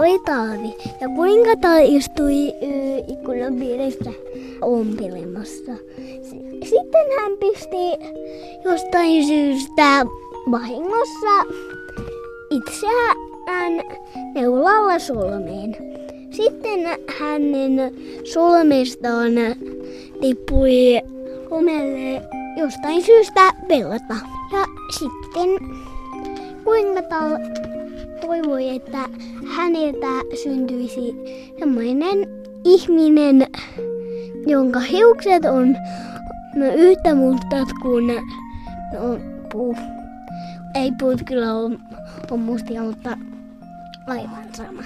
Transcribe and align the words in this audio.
oli 0.00 0.18
talvi 0.18 0.76
ja 1.00 1.08
kuningatar 1.08 1.82
istui 1.84 2.52
ikkunan 3.08 3.60
vieressä 3.60 4.10
ompelemassa. 4.62 5.72
Sitten 6.64 7.06
hän 7.20 7.32
pisti 7.40 8.10
jostain 8.64 9.26
syystä 9.26 10.06
vahingossa 10.50 11.54
itseään 12.50 13.82
neulalla 14.34 14.98
solmeen. 14.98 15.76
Sitten 16.30 16.80
hänen 17.18 17.94
solmestaan 18.32 19.32
tippui 20.20 21.00
lumelle 21.50 22.22
jostain 22.56 23.02
syystä 23.02 23.52
pelta. 23.68 24.16
Ja 24.52 24.64
sitten 24.98 25.48
kuningatar 26.64 27.40
toivoi, 28.30 28.68
että 28.76 28.98
häneltä 29.56 30.36
syntyisi 30.42 31.14
semmoinen 31.58 32.18
ihminen, 32.64 33.46
jonka 34.46 34.80
hiukset 34.80 35.44
on 35.44 35.76
no, 36.54 36.66
yhtä 36.74 37.14
mustat 37.14 37.68
kuin 37.82 38.06
no, 38.06 39.18
puu. 39.52 39.76
Ei 40.74 40.92
puut 41.00 41.22
kyllä 41.26 41.54
ole, 41.54 41.78
on 42.30 42.40
mustia, 42.40 42.82
mutta 42.82 43.18
aivan 44.06 44.44
sama. 44.52 44.82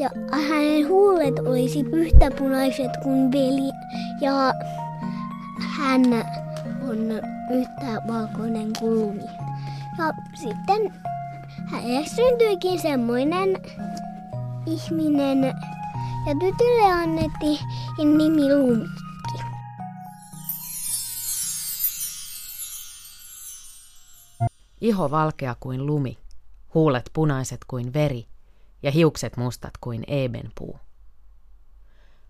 Ja 0.00 0.10
hänen 0.30 0.88
huulet 0.88 1.38
olisi 1.38 1.84
yhtä 1.92 2.30
punaiset 2.38 2.96
kuin 3.02 3.32
veli 3.32 3.72
ja 4.20 4.52
hän 5.78 6.02
on 6.88 6.98
yhtä 7.50 8.02
valkoinen 8.08 8.68
kuin 8.80 9.00
lumi. 9.00 9.24
Ja 9.98 10.12
sitten 10.34 10.92
hänelle 11.66 12.06
syntyikin 12.08 12.80
semmoinen 12.80 13.56
ihminen 14.66 15.44
ja 16.26 16.34
tytölle 16.40 16.92
annettiin 16.92 17.58
nimi 17.98 18.54
Lumikki. 18.54 19.42
Iho 24.80 25.10
valkea 25.10 25.56
kuin 25.60 25.86
lumi, 25.86 26.18
huulet 26.74 27.10
punaiset 27.12 27.60
kuin 27.64 27.92
veri 27.92 28.26
ja 28.82 28.90
hiukset 28.90 29.36
mustat 29.36 29.72
kuin 29.80 30.04
ebenpuu. 30.06 30.78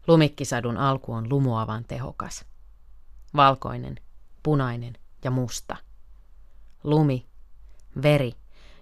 Lumikkisadun 0.07 0.77
alku 0.77 1.13
on 1.13 1.29
lumoavan 1.29 1.85
tehokas. 1.85 2.45
Valkoinen, 3.37 3.97
punainen 4.43 4.95
ja 5.25 5.31
musta. 5.31 5.77
Lumi, 6.85 7.27
veri 8.03 8.33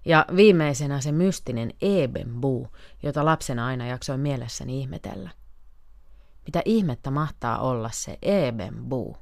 ja 0.05 0.27
viimeisenä 0.37 1.01
se 1.01 1.13
mystinen 1.13 1.71
ebenbuu, 1.81 2.69
jota 3.03 3.25
lapsena 3.25 3.67
aina 3.67 3.87
jaksoin 3.87 4.21
mielessäni 4.21 4.81
ihmetellä. 4.81 5.31
Mitä 6.47 6.63
ihmettä 6.65 7.11
mahtaa 7.11 7.59
olla 7.59 7.91
se 7.93 8.19
ebenbuu? 8.23 9.17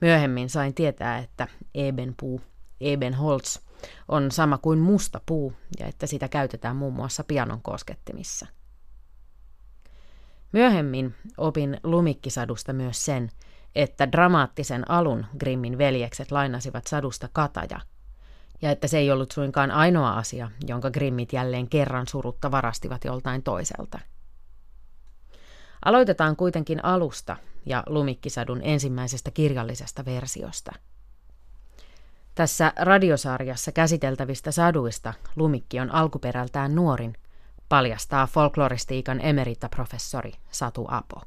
Myöhemmin 0.00 0.50
sain 0.50 0.74
tietää, 0.74 1.18
että 1.18 1.48
ebenpuu, 1.74 2.40
ebenholz, 2.80 3.58
on 4.08 4.30
sama 4.30 4.58
kuin 4.58 4.78
musta 4.78 5.20
puu 5.26 5.52
ja 5.78 5.86
että 5.86 6.06
sitä 6.06 6.28
käytetään 6.28 6.76
muun 6.76 6.94
muassa 6.94 7.24
pianon 7.24 7.62
koskettimissa. 7.62 8.46
Myöhemmin 10.52 11.14
opin 11.38 11.80
lumikkisadusta 11.82 12.72
myös 12.72 13.04
sen, 13.04 13.30
että 13.74 14.12
dramaattisen 14.12 14.90
alun 14.90 15.26
Grimmin 15.38 15.78
veljekset 15.78 16.32
lainasivat 16.32 16.86
sadusta 16.86 17.28
kataja, 17.32 17.80
ja 18.62 18.70
että 18.70 18.88
se 18.88 18.98
ei 18.98 19.10
ollut 19.10 19.32
suinkaan 19.32 19.70
ainoa 19.70 20.12
asia, 20.12 20.50
jonka 20.66 20.90
Grimmit 20.90 21.32
jälleen 21.32 21.68
kerran 21.68 22.06
surutta 22.06 22.50
varastivat 22.50 23.04
joltain 23.04 23.42
toiselta. 23.42 23.98
Aloitetaan 25.84 26.36
kuitenkin 26.36 26.84
alusta 26.84 27.36
ja 27.66 27.82
lumikkisadun 27.86 28.60
ensimmäisestä 28.62 29.30
kirjallisesta 29.30 30.04
versiosta– 30.04 30.72
tässä 32.34 32.72
radiosarjassa 32.76 33.72
käsiteltävistä 33.72 34.52
saduista 34.52 35.14
Lumikki 35.36 35.80
on 35.80 35.94
alkuperältään 35.94 36.74
nuorin, 36.74 37.14
paljastaa 37.68 38.26
folkloristiikan 38.26 39.20
emeritaprofessori 39.20 40.32
Satu 40.50 40.86
Apo. 40.90 41.22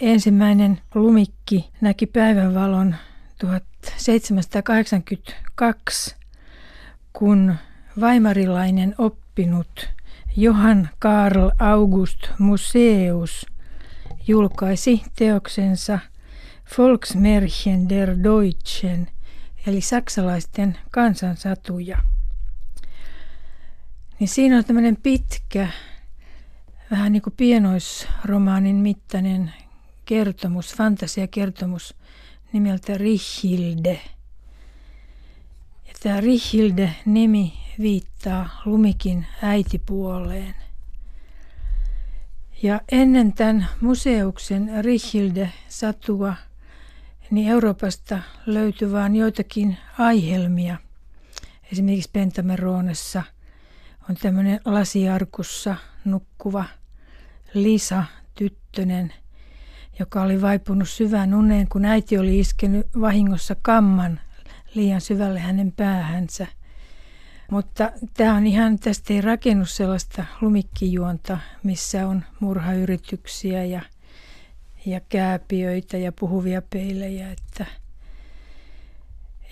Ensimmäinen 0.00 0.80
Lumikki 0.94 1.70
näki 1.80 2.06
päivänvalon 2.06 2.94
1782, 3.38 6.16
kun 7.12 7.54
vaimarilainen 8.00 8.94
oppinut 8.98 9.88
Johann 10.36 10.88
Karl 10.98 11.50
August 11.58 12.18
Museus 12.38 13.46
julkaisi 14.26 15.02
teoksensa– 15.16 15.98
Volksmärchen 16.78 17.88
der 17.88 18.16
Deutschen, 18.22 19.08
eli 19.66 19.80
saksalaisten 19.80 20.78
kansansatuja. 20.90 21.98
Niin 24.20 24.28
siinä 24.28 24.56
on 24.56 24.64
tämmöinen 24.64 24.96
pitkä, 25.02 25.68
vähän 26.90 27.12
niin 27.12 27.22
kuin 27.22 27.34
pienoisromaanin 27.36 28.76
mittainen 28.76 29.52
kertomus, 30.06 30.74
fantasiakertomus 30.74 31.94
nimeltä 32.52 32.98
Richilde. 32.98 34.00
Ja 35.86 35.92
tämä 36.02 36.20
Richilde-nimi 36.20 37.52
viittaa 37.78 38.62
Lumikin 38.64 39.26
äitipuoleen. 39.42 40.54
Ja 42.62 42.80
ennen 42.92 43.32
tämän 43.32 43.66
museuksen 43.80 44.84
Richilde-satua– 44.84 46.34
niin 47.30 47.48
Euroopasta 47.48 48.18
löytyi 48.46 48.92
vain 48.92 49.16
joitakin 49.16 49.78
aihelmia. 49.98 50.76
Esimerkiksi 51.72 52.10
Pentameronessa 52.12 53.22
on 54.10 54.16
tämmöinen 54.16 54.60
lasiarkussa 54.64 55.76
nukkuva 56.04 56.64
Lisa, 57.54 58.04
tyttönen, 58.34 59.14
joka 59.98 60.22
oli 60.22 60.42
vaipunut 60.42 60.88
syvään 60.88 61.34
uneen, 61.34 61.68
kun 61.68 61.84
äiti 61.84 62.18
oli 62.18 62.38
iskenyt 62.38 62.86
vahingossa 63.00 63.56
kamman 63.62 64.20
liian 64.74 65.00
syvälle 65.00 65.40
hänen 65.40 65.72
päähänsä. 65.72 66.46
Mutta 67.50 67.92
tämä 68.14 68.34
on 68.34 68.46
ihan, 68.46 68.78
tästä 68.78 69.14
ei 69.14 69.20
rakennut 69.20 69.70
sellaista 69.70 70.24
lumikkijuonta, 70.40 71.38
missä 71.62 72.08
on 72.08 72.24
murhayrityksiä 72.40 73.64
ja– 73.64 73.80
ja 74.86 75.00
kääpiöitä 75.08 75.96
ja 75.96 76.12
puhuvia 76.12 76.62
peilejä, 76.62 77.30
että, 77.32 77.66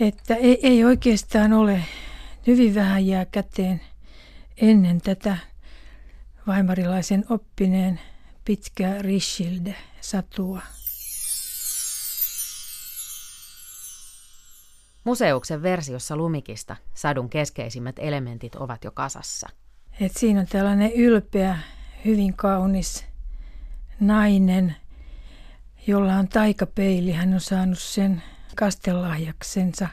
että 0.00 0.34
ei, 0.34 0.58
ei 0.62 0.84
oikeastaan 0.84 1.52
ole, 1.52 1.84
hyvin 2.46 2.74
vähän 2.74 3.06
jää 3.06 3.24
käteen 3.24 3.80
ennen 4.56 5.00
tätä 5.00 5.36
vaimarilaisen 6.46 7.24
oppineen 7.28 8.00
pitkää 8.44 9.02
Richilde-satua. 9.02 10.62
Museuksen 15.04 15.62
versiossa 15.62 16.16
Lumikista 16.16 16.76
sadun 16.94 17.30
keskeisimmät 17.30 17.96
elementit 17.98 18.54
ovat 18.54 18.84
jo 18.84 18.90
kasassa. 18.90 19.48
Et 20.00 20.16
siinä 20.16 20.40
on 20.40 20.46
tällainen 20.46 20.92
ylpeä, 20.92 21.58
hyvin 22.04 22.34
kaunis 22.34 23.04
nainen, 24.00 24.76
jolla 25.86 26.14
on 26.14 26.28
taikapeili. 26.28 27.12
Hän 27.12 27.34
on 27.34 27.40
saanut 27.40 27.78
sen 27.78 28.22
kastelahjaksensa. 28.56 29.88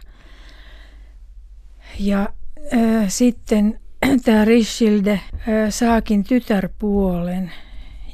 Ja 2.00 2.30
äh, 2.74 3.06
sitten 3.08 3.80
tämä 4.26 4.46
Richilde 4.46 5.12
äh, 5.14 5.40
saakin 5.70 6.24
tytärpuolen, 6.24 7.52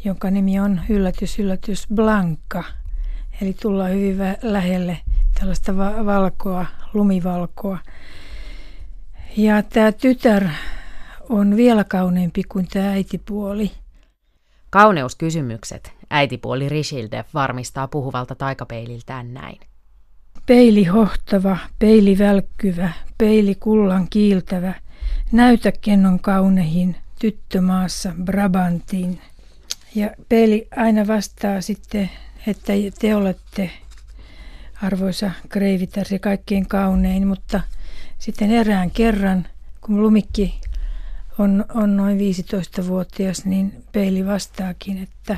jonka 0.07 0.31
nimi 0.31 0.59
on 0.59 0.81
yllätys, 0.89 1.39
yllätys 1.39 1.87
Blanka. 1.95 2.63
Eli 3.41 3.53
tullaan 3.53 3.91
hyvin 3.91 4.17
lähelle 4.41 4.97
tällaista 5.39 5.77
va- 5.77 6.05
valkoa, 6.05 6.65
lumivalkoa. 6.93 7.77
Ja 9.37 9.63
tämä 9.63 9.91
tytär 9.91 10.47
on 11.29 11.55
vielä 11.55 11.83
kauneempi 11.83 12.43
kuin 12.43 12.67
tämä 12.67 12.89
äitipuoli. 12.89 13.71
Kauneuskysymykset 14.69 15.93
Äitipuoli 16.09 16.69
Richilde 16.69 17.25
varmistaa 17.33 17.87
puhuvalta 17.87 18.35
taikapeililtään 18.35 19.33
näin. 19.33 19.59
Peili 20.45 20.83
hohtava, 20.83 21.57
peili 21.79 22.17
välkkyvä, 22.17 22.91
peili 23.17 23.55
kullan 23.55 24.07
kiiltävä, 24.09 24.73
näytä 25.31 25.71
kennon 25.81 26.19
kaunehin, 26.19 26.95
tyttömaassa 27.19 28.13
Brabantiin. 28.23 29.21
Ja 29.97 30.11
peili 30.29 30.67
aina 30.75 31.07
vastaa 31.07 31.61
sitten, 31.61 32.09
että 32.47 32.73
te 32.99 33.15
olette, 33.15 33.71
arvoisa 34.83 35.31
kreivitar, 35.49 36.05
se 36.05 36.19
kaikkein 36.19 36.67
kaunein, 36.67 37.27
mutta 37.27 37.61
Sitten 38.19 38.51
erään 38.51 38.91
kerran, 38.91 39.47
kun 39.81 40.01
Lumikki 40.01 40.61
on, 41.39 41.65
on 41.73 41.97
noin 41.97 42.17
15-vuotias, 42.19 43.45
niin 43.45 43.83
peili 43.91 44.25
vastaakin, 44.25 45.03
että 45.03 45.37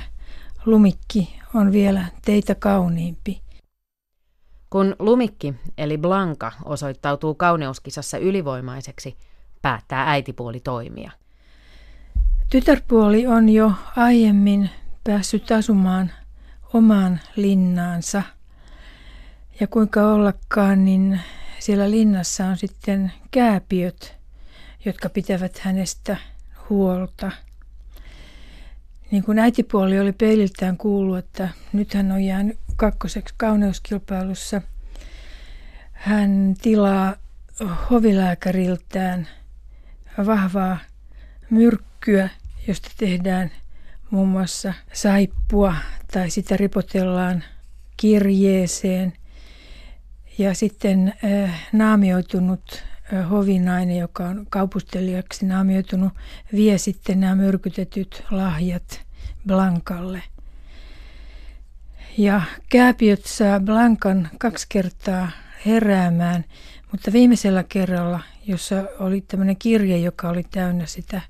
Lumikki 0.66 1.40
on 1.54 1.72
vielä 1.72 2.06
teitä 2.26 2.56
kauniimpi. 2.56 3.42
Kun 4.70 4.96
Lumikki 5.00 5.54
eli 5.78 5.98
Blanka 5.98 6.52
osoittautuu 6.66 7.36
kauneuskisassa 7.36 8.18
ylivoimaiseksi, 8.18 9.18
päättää 9.62 10.12
äitipuoli 10.12 10.60
toimia. 10.60 11.19
Tytärpuoli 12.50 13.28
on 13.28 13.50
jo 13.50 13.72
aiemmin 13.96 14.70
päässyt 15.04 15.52
asumaan 15.52 16.12
omaan 16.74 17.20
linnaansa. 17.36 18.24
Ja 19.60 19.68
kuinka 19.68 20.12
ollakaan, 20.14 20.86
niin 20.86 21.20
siellä 21.60 21.92
linnassa 21.92 22.46
on 22.46 22.58
sitten 22.58 23.12
kääpiöt, 23.32 24.18
jotka 24.86 25.10
pitävät 25.10 25.60
hänestä 25.60 26.18
huolta. 26.70 27.32
Niin 29.12 29.24
kuin 29.24 29.40
äitipuoli 29.40 30.00
oli 30.00 30.12
peililtään 30.12 30.78
kuullut, 30.78 31.18
että 31.18 31.50
nyt 31.74 31.94
hän 31.94 32.12
on 32.12 32.24
jäänyt 32.24 32.58
kakkoseksi 32.76 33.36
kauneuskilpailussa, 33.38 34.62
hän 35.92 36.56
tilaa 36.62 37.16
hovilääkäriltään 37.90 39.28
vahvaa 40.26 40.78
myrkkyä, 41.50 42.30
josta 42.68 42.90
tehdään 42.98 43.52
muun 44.10 44.30
muassa 44.30 44.74
saippua 44.94 45.76
tai 46.14 46.30
sitä 46.30 46.58
ripotellaan 46.58 47.44
kirjeeseen. 47.98 49.14
Ja 50.38 50.54
sitten 50.54 51.14
äh, 51.24 51.68
naamioitunut 51.74 52.84
äh, 53.14 53.30
hovinainen, 53.30 53.98
joka 53.98 54.26
on 54.26 54.46
kaupustelijaksi 54.50 55.46
naamioitunut, 55.46 56.14
vie 56.54 56.78
sitten 56.78 57.20
nämä 57.20 57.36
myrkytetyt 57.36 58.24
lahjat 58.32 59.02
Blankalle. 59.48 60.24
Ja 62.18 62.42
kääpiöt 62.70 63.26
saa 63.26 63.60
Blankan 63.60 64.30
kaksi 64.38 64.66
kertaa 64.70 65.32
heräämään, 65.66 66.46
mutta 66.92 67.14
viimeisellä 67.14 67.64
kerralla, 67.64 68.20
jossa 68.48 68.84
oli 69.00 69.22
tämmöinen 69.22 69.58
kirje, 69.58 69.98
joka 69.98 70.30
oli 70.30 70.44
täynnä 70.52 70.86
sitä 70.86 71.22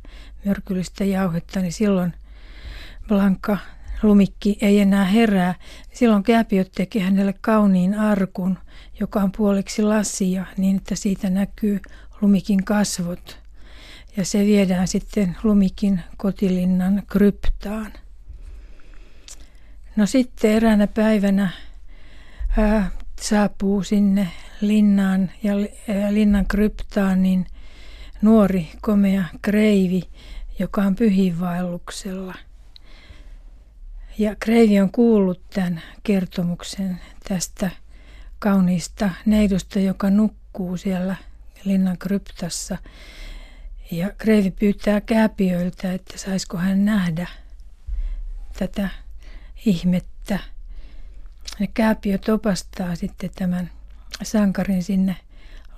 myrkyllistä 0.46 1.04
jauhetta, 1.04 1.60
niin 1.60 1.74
silloin 1.74 2.14
Blanka 3.08 3.58
lumikki 4.04 4.58
ei 4.62 4.80
enää 4.80 5.06
herää. 5.06 5.56
Silloin 5.94 6.24
kääpiöt 6.24 6.72
teki 6.72 7.00
hänelle 7.00 7.34
kauniin 7.42 8.00
arkun, 8.00 8.58
joka 9.00 9.20
on 9.20 9.32
puoliksi 9.32 9.82
lasia, 9.82 10.46
niin 10.58 10.78
että 10.78 10.96
siitä 10.96 11.30
näkyy 11.30 11.80
lumikin 12.22 12.66
kasvot. 12.66 13.40
Ja 14.18 14.26
se 14.26 14.40
viedään 14.40 14.88
sitten 14.88 15.38
lumikin 15.44 16.02
kotilinnan 16.18 17.04
kryptaan. 17.08 17.94
No 19.96 20.06
sitten 20.06 20.52
eräänä 20.52 20.88
päivänä 20.88 21.50
ää, 22.58 22.92
saapuu 23.22 23.84
sinne 23.84 24.28
linnaan 24.62 25.32
ja 25.44 25.54
ää, 25.54 26.14
linnan 26.14 26.46
kryptaan 26.46 27.24
niin 27.24 27.46
nuori 28.22 28.70
komea 28.82 29.24
kreivi, 29.42 30.02
joka 30.60 30.82
on 30.82 30.96
pyhiinvaelluksella– 30.96 32.34
ja 34.20 34.36
Kreivi 34.40 34.80
on 34.80 34.92
kuullut 34.92 35.50
tämän 35.50 35.82
kertomuksen 36.04 37.00
tästä 37.30 37.70
kauniista 38.40 39.10
neidosta, 39.26 39.80
joka 39.80 40.10
nukkuu 40.10 40.78
siellä 40.78 41.16
linnan 41.64 41.98
kryptassa. 41.98 42.78
Ja 43.92 44.12
Kreivi 44.18 44.52
pyytää 44.52 45.02
kääpiöiltä, 45.02 45.94
että 45.94 46.18
saisiko 46.18 46.58
hän 46.58 46.86
nähdä 46.86 47.28
tätä 48.60 48.90
ihmettä. 49.66 50.40
Ja 51.60 51.68
kääpiöt 51.74 52.30
opastaa 52.30 52.96
sitten 52.96 53.30
tämän 53.36 53.72
sankarin 54.24 54.84
sinne 54.84 55.16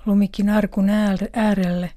lumikin 0.06 0.48
arkun 0.48 0.90
äärelle. 1.32 1.90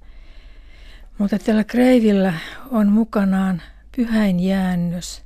Mutta 1.17 1.39
tällä 1.39 1.63
Kreivillä 1.63 2.33
on 2.71 2.87
mukanaan 2.87 3.61
pyhäin 3.95 4.39
jäännös– 4.39 5.21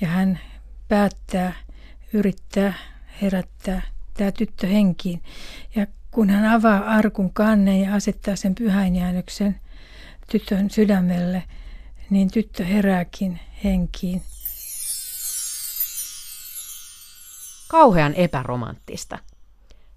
ja 0.00 0.08
hän 0.08 0.40
päättää 0.88 1.52
yrittää 2.12 2.74
herättää 3.22 3.82
tämä 4.14 4.32
tyttö 4.32 4.66
henkiin. 4.66 5.22
Ja 5.74 5.86
kun 6.10 6.30
hän 6.30 6.44
avaa 6.44 6.78
arkun 6.78 7.32
kannen 7.32 7.80
ja 7.80 7.94
asettaa 7.94 8.36
sen 8.36 8.54
pyhäinjäännöksen 8.54 9.60
tytön 10.30 10.70
sydämelle, 10.70 11.42
niin 12.10 12.30
tyttö 12.30 12.64
herääkin 12.64 13.40
henkiin. 13.64 14.22
Kauhean 17.68 18.14
epäromanttista. 18.14 19.18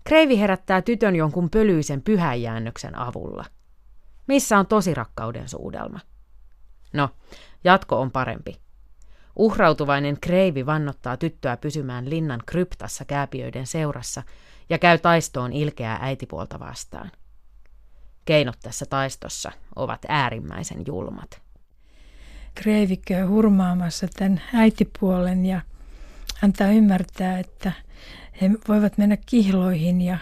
Kreivi 0.03 0.39
herättää 0.39 0.81
tytön 0.81 1.15
jonkun 1.15 1.49
pölyisen 1.49 2.01
pyhäinjäännöksen 2.01 2.97
avulla. 2.97 3.45
Missä 4.27 4.59
on 4.59 4.67
tosirakkauden 4.67 5.49
suudelma? 5.49 5.99
No, 6.93 7.09
jatko 7.63 8.01
on 8.01 8.11
parempi. 8.11 8.61
Uhrautuvainen 9.35 10.17
Kreivi 10.21 10.65
vannottaa 10.65 11.17
tyttöä 11.17 11.57
pysymään 11.57 12.09
linnan 12.09 12.41
kryptassa 12.45 13.05
kääpiöiden 13.05 13.67
seurassa 13.67 14.23
ja 14.69 14.79
käy 14.79 14.97
taistoon 14.97 15.53
ilkeää 15.53 15.99
äitipuolta 16.01 16.59
vastaan. 16.59 17.11
Keinot 18.25 18.57
tässä 18.61 18.85
taistossa 18.85 19.51
ovat 19.75 20.05
äärimmäisen 20.07 20.83
julmat. 20.87 21.41
Kreivi 22.55 22.97
käy 22.97 23.25
hurmaamassa 23.25 24.07
tämän 24.07 24.41
äitipuolen 24.53 25.45
ja 25.45 25.61
antaa 26.43 26.67
ymmärtää, 26.67 27.39
että 27.39 27.71
he 28.41 28.51
voivat 28.67 28.97
mennä 28.97 29.17
kihloihin 29.25 30.01
ja 30.01 30.17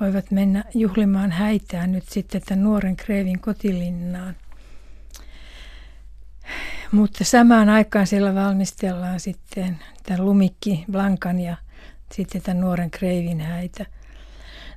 voivat 0.00 0.30
mennä 0.30 0.64
juhlimaan 0.74 1.30
häitään 1.30 1.92
nyt 1.92 2.08
sitten 2.08 2.42
tämän 2.46 2.64
nuoren 2.64 2.96
Kreivin 2.96 3.40
kotilinnaan– 3.40 4.36
mutta 6.92 7.24
samaan 7.24 7.68
aikaan 7.68 8.06
siellä 8.06 8.34
valmistellaan 8.34 9.20
sitten 9.20 9.78
tämän 10.02 10.24
lumikki 10.24 10.84
Blankan 10.90 11.40
ja 11.40 11.56
sitten 12.12 12.42
tämän 12.42 12.60
nuoren 12.60 12.90
Kreivin 12.90 13.40
häitä. 13.40 13.86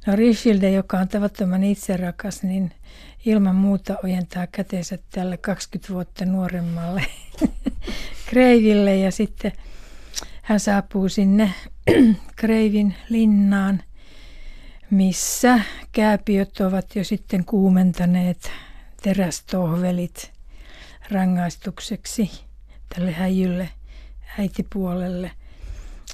No 0.07 0.15
Richilde, 0.15 0.71
joka 0.71 0.97
on 0.97 1.07
tavattoman 1.07 1.63
itserakas, 1.63 2.43
niin 2.43 2.71
ilman 3.25 3.55
muuta 3.55 3.95
ojentaa 4.03 4.47
käteensä 4.47 4.97
tälle 5.11 5.37
20 5.37 5.93
vuotta 5.93 6.25
nuoremmalle 6.25 7.05
Kreiville. 8.29 8.95
Ja 8.95 9.11
sitten 9.11 9.51
hän 10.41 10.59
saapuu 10.59 11.09
sinne 11.09 11.53
Kreivin 12.35 12.95
linnaan, 13.09 13.83
missä 14.91 15.59
kääpiöt 15.91 16.59
ovat 16.59 16.95
jo 16.95 17.03
sitten 17.03 17.45
kuumentaneet 17.45 18.51
terästohvelit 19.01 20.31
rangaistukseksi 21.11 22.31
tälle 22.95 23.11
häijylle 23.11 23.69
äitipuolelle. 24.39 25.31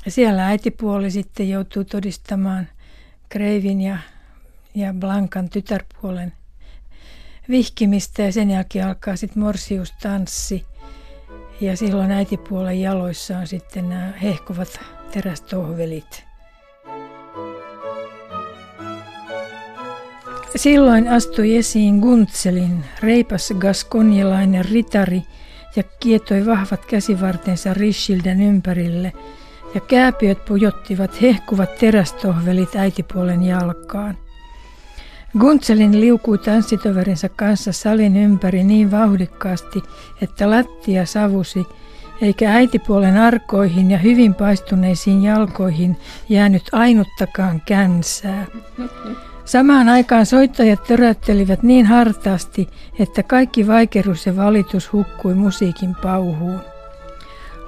Ja 0.05 0.11
siellä 0.11 0.47
äitipuoli 0.47 1.11
sitten 1.11 1.49
joutuu 1.49 1.83
todistamaan 1.83 2.67
Kreivin 3.29 3.81
ja, 3.81 3.97
ja 4.75 4.93
Blankan 4.93 5.49
tytärpuolen 5.49 6.33
vihkimistä 7.49 8.21
ja 8.21 8.31
sen 8.31 8.51
jälkeen 8.51 8.87
alkaa 8.87 9.15
sitten 9.15 9.43
morsiustanssi. 9.43 10.65
Ja 11.61 11.77
silloin 11.77 12.11
äitipuolen 12.11 12.81
jaloissa 12.81 13.37
on 13.37 13.47
sitten 13.47 13.89
nämä 13.89 14.13
hehkuvat 14.21 14.79
terästohvelit. 15.11 16.27
Silloin 20.55 21.07
astui 21.07 21.55
esiin 21.55 21.99
Guntselin, 21.99 22.85
reipas 22.99 23.53
gaskonialainen 23.59 24.65
ritari 24.65 25.23
ja 25.75 25.83
kietoi 25.99 26.45
vahvat 26.45 26.85
käsivartensa 26.85 27.73
Richilden 27.73 28.41
ympärille, 28.41 29.13
ja 29.75 29.81
kääpiöt 29.81 30.45
pujottivat 30.45 31.21
hehkuvat 31.21 31.77
terästohvelit 31.77 32.75
äitipuolen 32.75 33.43
jalkaan. 33.43 34.17
Guntselin 35.39 36.01
liukui 36.01 36.37
tanssitoverinsa 36.37 37.29
kanssa 37.29 37.71
salin 37.71 38.17
ympäri 38.17 38.63
niin 38.63 38.91
vauhdikkaasti, 38.91 39.83
että 40.21 40.49
lattia 40.49 41.05
savusi, 41.05 41.65
eikä 42.21 42.51
äitipuolen 42.51 43.17
arkoihin 43.17 43.91
ja 43.91 43.97
hyvin 43.97 44.33
paistuneisiin 44.33 45.23
jalkoihin 45.23 45.97
jäänyt 46.29 46.63
ainuttakaan 46.71 47.61
känsää. 47.65 48.45
Samaan 49.47 49.89
aikaan 49.89 50.25
soittajat 50.25 50.83
töräyttelivät 50.83 51.63
niin 51.63 51.85
hartaasti, 51.85 52.67
että 52.99 53.23
kaikki 53.23 53.67
vaikeus 53.67 54.25
ja 54.25 54.35
valitus 54.35 54.93
hukkui 54.93 55.33
musiikin 55.33 55.95
pauhuun. 55.95 56.59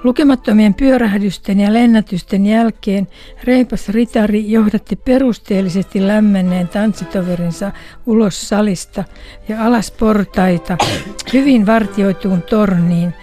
Lukemattomien 0.04 0.74
pyörähdysten 0.74 1.60
ja 1.60 1.72
lennätysten 1.72 2.46
jälkeen 2.46 3.08
reipas 3.44 3.88
ritari 3.88 4.50
johdatti 4.50 4.96
perusteellisesti 4.96 6.06
lämmenneen 6.06 6.68
tanssitoverinsa 6.68 7.72
ulos 8.06 8.48
salista 8.48 9.04
ja 9.48 9.66
alas 9.66 9.90
portaita 9.90 10.76
hyvin 11.32 11.66
vartioituun 11.66 12.42
torniin, 12.42 13.14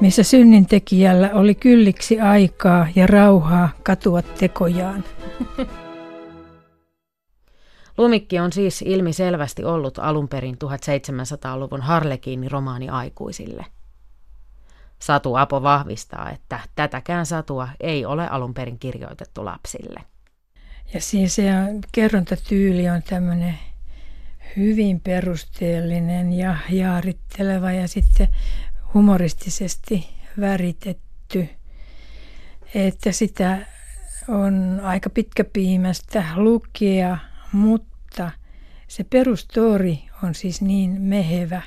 missä 0.00 0.22
synnintekijällä 0.22 1.30
oli 1.32 1.54
kylliksi 1.54 2.20
aikaa 2.20 2.88
ja 2.94 3.06
rauhaa 3.06 3.68
katua 3.82 4.22
tekojaan. 4.22 5.04
Lumikki 7.98 8.38
on 8.38 8.52
siis 8.52 8.82
ilmiselvästi 8.82 9.64
ollut 9.64 9.98
alun 9.98 10.28
perin 10.28 10.56
1700-luvun 10.64 11.82
Harlekiini 11.82 12.48
romaani 12.48 12.88
aikuisille. 12.88 13.66
Satu 14.98 15.34
Apo 15.34 15.62
vahvistaa, 15.62 16.30
että 16.30 16.60
tätäkään 16.74 17.26
satua 17.26 17.68
ei 17.80 18.04
ole 18.04 18.28
alun 18.28 18.54
perin 18.54 18.78
kirjoitettu 18.78 19.44
lapsille. 19.44 20.00
Ja 20.94 21.00
siis 21.00 21.34
se 21.34 21.44
kerrontatyyli 21.92 22.88
on 22.88 23.02
tämmöinen 23.02 23.58
hyvin 24.56 25.00
perusteellinen 25.00 26.32
ja 26.32 26.56
jaaritteleva 26.70 27.72
ja 27.72 27.88
sitten 27.88 28.28
humoristisesti 28.94 30.08
väritetty. 30.40 31.48
Että 32.74 33.12
sitä 33.12 33.58
on 34.28 34.80
aika 34.82 35.10
pitkäpiimästä 35.10 36.24
lukea, 36.36 37.18
mutta 37.52 38.30
se 38.88 39.04
perustori 39.04 39.98
on 40.22 40.34
siis 40.34 40.62
niin 40.62 41.00
mehevä, 41.00 41.62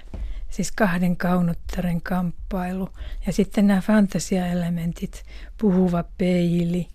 siis 0.49 0.71
kahden 0.71 1.17
kaunottaren 1.17 2.01
kamppailu. 2.01 2.89
Ja 3.27 3.33
sitten 3.33 3.67
nämä 3.67 3.81
fantasiaelementit, 3.81 5.23
puhuva 5.57 6.03
peili, 6.17 6.87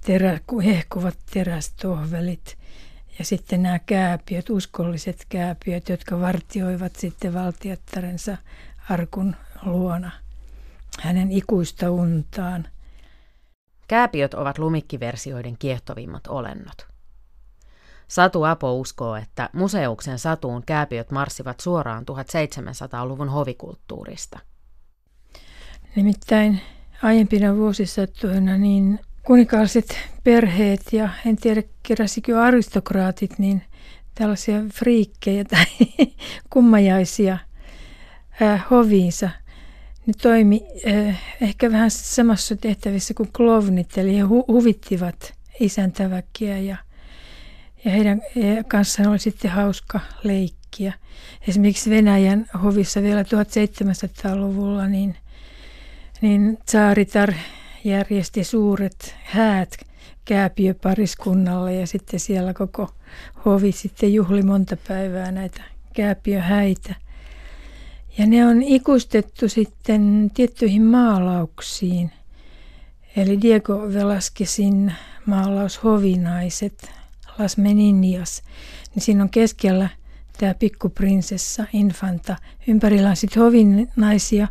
terä, 0.00 0.40
hehkuvat 0.64 1.18
terästohvelit 1.32 2.58
ja 3.18 3.24
sitten 3.24 3.62
nämä 3.62 3.78
kääpiöt, 3.78 4.50
uskolliset 4.50 5.26
kääpiöt, 5.28 5.88
jotka 5.88 6.20
vartioivat 6.20 6.96
sitten 6.96 7.34
valtiottarensa 7.34 8.36
arkun 8.90 9.36
luona 9.62 10.10
hänen 11.00 11.32
ikuista 11.32 11.90
untaan. 11.90 12.68
Kääpiöt 13.88 14.34
ovat 14.34 14.58
lumikkiversioiden 14.58 15.58
kiehtovimmat 15.58 16.26
olennot. 16.26 16.93
Satu 18.08 18.42
Apo 18.42 18.72
uskoo, 18.80 19.16
että 19.16 19.50
museuksen 19.52 20.18
satuun 20.18 20.62
kääpiöt 20.66 21.10
marssivat 21.10 21.60
suoraan 21.60 22.04
1700-luvun 22.04 23.28
hovikulttuurista. 23.28 24.38
Nimittäin 25.96 26.60
aiempina 27.02 27.56
vuosisatoina 27.56 28.58
niin 28.58 29.00
kuninkalliset 29.22 29.98
perheet 30.24 30.92
ja 30.92 31.08
en 31.26 31.36
tiedä 31.36 31.62
keräsikö 31.82 32.42
aristokraatit 32.42 33.38
niin 33.38 33.62
tällaisia 34.14 34.60
friikkejä 34.74 35.44
tai 35.44 35.64
kummajaisia 36.52 37.38
äh, 38.42 38.66
hoviinsa. 38.70 39.30
Ne 40.06 40.12
toimi 40.22 40.66
äh, 40.88 41.20
ehkä 41.40 41.72
vähän 41.72 41.90
samassa 41.90 42.56
tehtävissä 42.56 43.14
kuin 43.14 43.32
klovnit, 43.32 43.98
eli 43.98 44.16
he 44.16 44.22
hu- 44.22 44.52
huvittivat 44.52 45.34
isäntäväkkiä 45.60 46.58
ja 46.58 46.76
ja 47.84 47.90
heidän 47.90 48.22
kanssaan 48.68 49.08
oli 49.08 49.18
sitten 49.18 49.50
hauska 49.50 50.00
leikkiä. 50.22 50.92
Esimerkiksi 51.48 51.90
Venäjän 51.90 52.46
hovissa 52.62 53.02
vielä 53.02 53.22
1700-luvulla 53.22 54.86
niin, 54.86 55.16
niin 56.20 56.58
Tsaaritar 56.66 57.32
järjesti 57.84 58.44
suuret 58.44 59.16
häät 59.22 59.76
kääpiöpariskunnalle 60.24 61.74
ja 61.74 61.86
sitten 61.86 62.20
siellä 62.20 62.54
koko 62.54 62.90
hovi 63.44 63.72
sitten 63.72 64.14
juhli 64.14 64.42
monta 64.42 64.76
päivää 64.88 65.32
näitä 65.32 65.62
kääpiöhäitä. 65.94 66.94
Ja 68.18 68.26
ne 68.26 68.46
on 68.46 68.62
ikuistettu 68.62 69.48
sitten 69.48 70.30
tiettyihin 70.34 70.82
maalauksiin. 70.82 72.10
Eli 73.16 73.40
Diego 73.42 73.80
Velasquezin 73.92 74.92
maalaus 75.26 75.84
Hovinaiset 75.84 76.90
Las 77.38 77.56
Meninias, 77.56 78.42
niin 78.94 79.02
siinä 79.02 79.22
on 79.22 79.30
keskellä 79.30 79.88
tämä 80.38 80.54
pikkuprinsessa, 80.54 81.64
infanta. 81.72 82.36
Ympärillä 82.66 83.10
on 83.10 83.16
sitten 83.16 83.42
hovinaisia, 83.42 84.48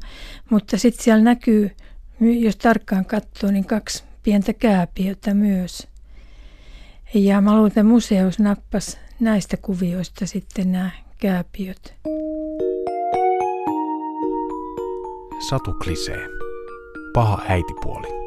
mutta 0.50 0.78
sitten 0.78 1.04
siellä 1.04 1.24
näkyy, 1.24 1.72
jos 2.20 2.56
tarkkaan 2.56 3.06
katsoo, 3.06 3.52
niin 3.52 3.66
kaksi 3.66 4.04
pientä 4.24 4.54
kääpiötä 4.54 5.34
myös. 5.34 5.88
Ja 7.14 7.42
mä 7.42 7.54
luulen, 7.54 7.68
että 7.68 7.84
museus 7.84 8.40
nappas 8.40 8.98
näistä 9.20 9.58
kuvioista 9.58 10.26
sitten 10.26 10.72
nämä 10.72 10.92
kääpiöt. 11.20 11.96
Satu 15.50 15.74
Klisee. 15.74 16.28
Paha 17.14 17.42
äitipuoli. 17.48 18.23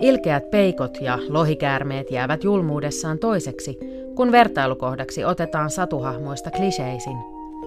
Ilkeät 0.00 0.50
peikot 0.50 0.98
ja 1.00 1.18
lohikäärmeet 1.28 2.10
jäävät 2.10 2.44
julmuudessaan 2.44 3.18
toiseksi, 3.18 3.78
kun 4.14 4.32
vertailukohdaksi 4.32 5.24
otetaan 5.24 5.70
satuhahmoista 5.70 6.50
kliseisin 6.50 7.16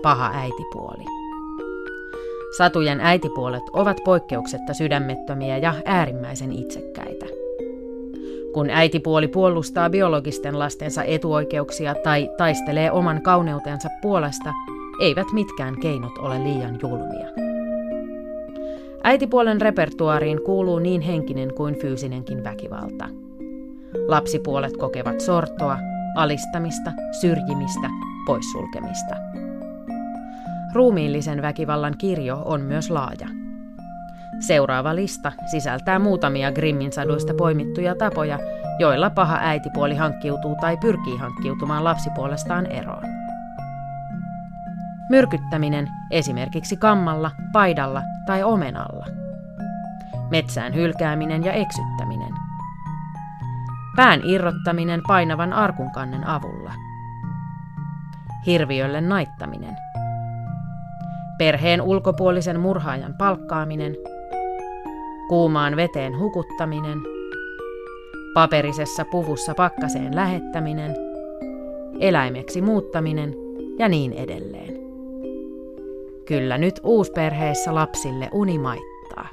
paha 0.02 0.32
äitipuoli. 0.34 1.04
Satujen 2.58 3.00
äitipuolet 3.00 3.64
ovat 3.74 3.98
poikkeuksetta 4.06 4.74
sydämettömiä 4.74 5.58
ja 5.58 5.74
äärimmäisen 5.86 6.52
itsekkäitä. 6.52 7.26
Kun 8.54 8.70
äitipuoli 8.70 9.28
puolustaa 9.28 9.90
biologisten 9.90 10.60
lastensa 10.60 11.04
etuoikeuksia 11.04 11.96
tai 12.04 12.30
taistelee 12.38 12.92
oman 12.92 13.22
kauneutensa 13.22 13.90
puolesta, 14.02 14.54
eivät 15.02 15.28
mitkään 15.34 15.80
keinot 15.80 16.18
ole 16.18 16.44
liian 16.44 16.80
julmia. 16.82 17.47
Äitipuolen 19.08 19.62
repertuariin 19.62 20.44
kuuluu 20.44 20.80
niin 20.80 21.02
henkinen 21.02 21.54
kuin 21.54 21.80
fyysinenkin 21.80 22.44
väkivalta. 22.44 23.10
Lapsipuolet 24.08 24.78
kokevat 24.78 25.22
sortoa, 25.22 25.78
alistamista, 26.16 26.92
syrjimistä, 27.22 27.90
poissulkemista. 28.26 29.16
Ruumiillisen 30.74 31.42
väkivallan 31.42 31.94
kirjo 31.98 32.42
on 32.46 32.62
myös 32.62 32.90
laaja. 32.90 33.28
Seuraava 34.40 34.96
lista 34.96 35.32
sisältää 35.52 36.00
muutamia 36.00 36.52
Grimmin 36.52 36.92
saduista 36.92 37.34
poimittuja 37.34 37.96
tapoja, 37.96 38.40
joilla 38.80 39.10
paha 39.10 39.38
äitipuoli 39.42 39.96
hankkiutuu 39.96 40.56
tai 40.62 40.78
pyrkii 40.78 41.18
hankkiutumaan 41.18 41.84
lapsipuolestaan 41.84 42.66
eroon. 42.66 43.04
Myrkyttäminen 45.10 45.88
esimerkiksi 46.12 46.78
kammalla, 46.78 47.32
paidalla 47.54 48.02
tai 48.28 48.44
omenalla. 48.44 49.06
Metsään 50.30 50.76
hylkääminen 50.76 51.44
ja 51.44 51.54
eksyttäminen. 51.54 52.34
Pään 53.96 54.22
irrottaminen 54.24 55.02
painavan 55.08 55.54
arkunkannen 55.54 56.28
avulla. 56.28 56.74
Hirviölle 58.46 59.02
naittaminen. 59.02 59.76
Perheen 61.38 61.82
ulkopuolisen 61.82 62.60
murhaajan 62.60 63.14
palkkaaminen. 63.18 63.96
Kuumaan 65.30 65.76
veteen 65.76 66.20
hukuttaminen. 66.20 66.98
Paperisessa 68.34 69.06
puvussa 69.06 69.54
pakkaseen 69.54 70.16
lähettäminen. 70.16 70.96
Eläimeksi 72.00 72.62
muuttaminen 72.62 73.34
ja 73.80 73.90
niin 73.90 74.14
edelleen. 74.14 74.77
Kyllä 76.28 76.58
nyt 76.58 76.80
uusperheessä 76.84 77.76
lapsille 77.76 78.30
uni 78.32 78.60
maittaa. 78.60 79.30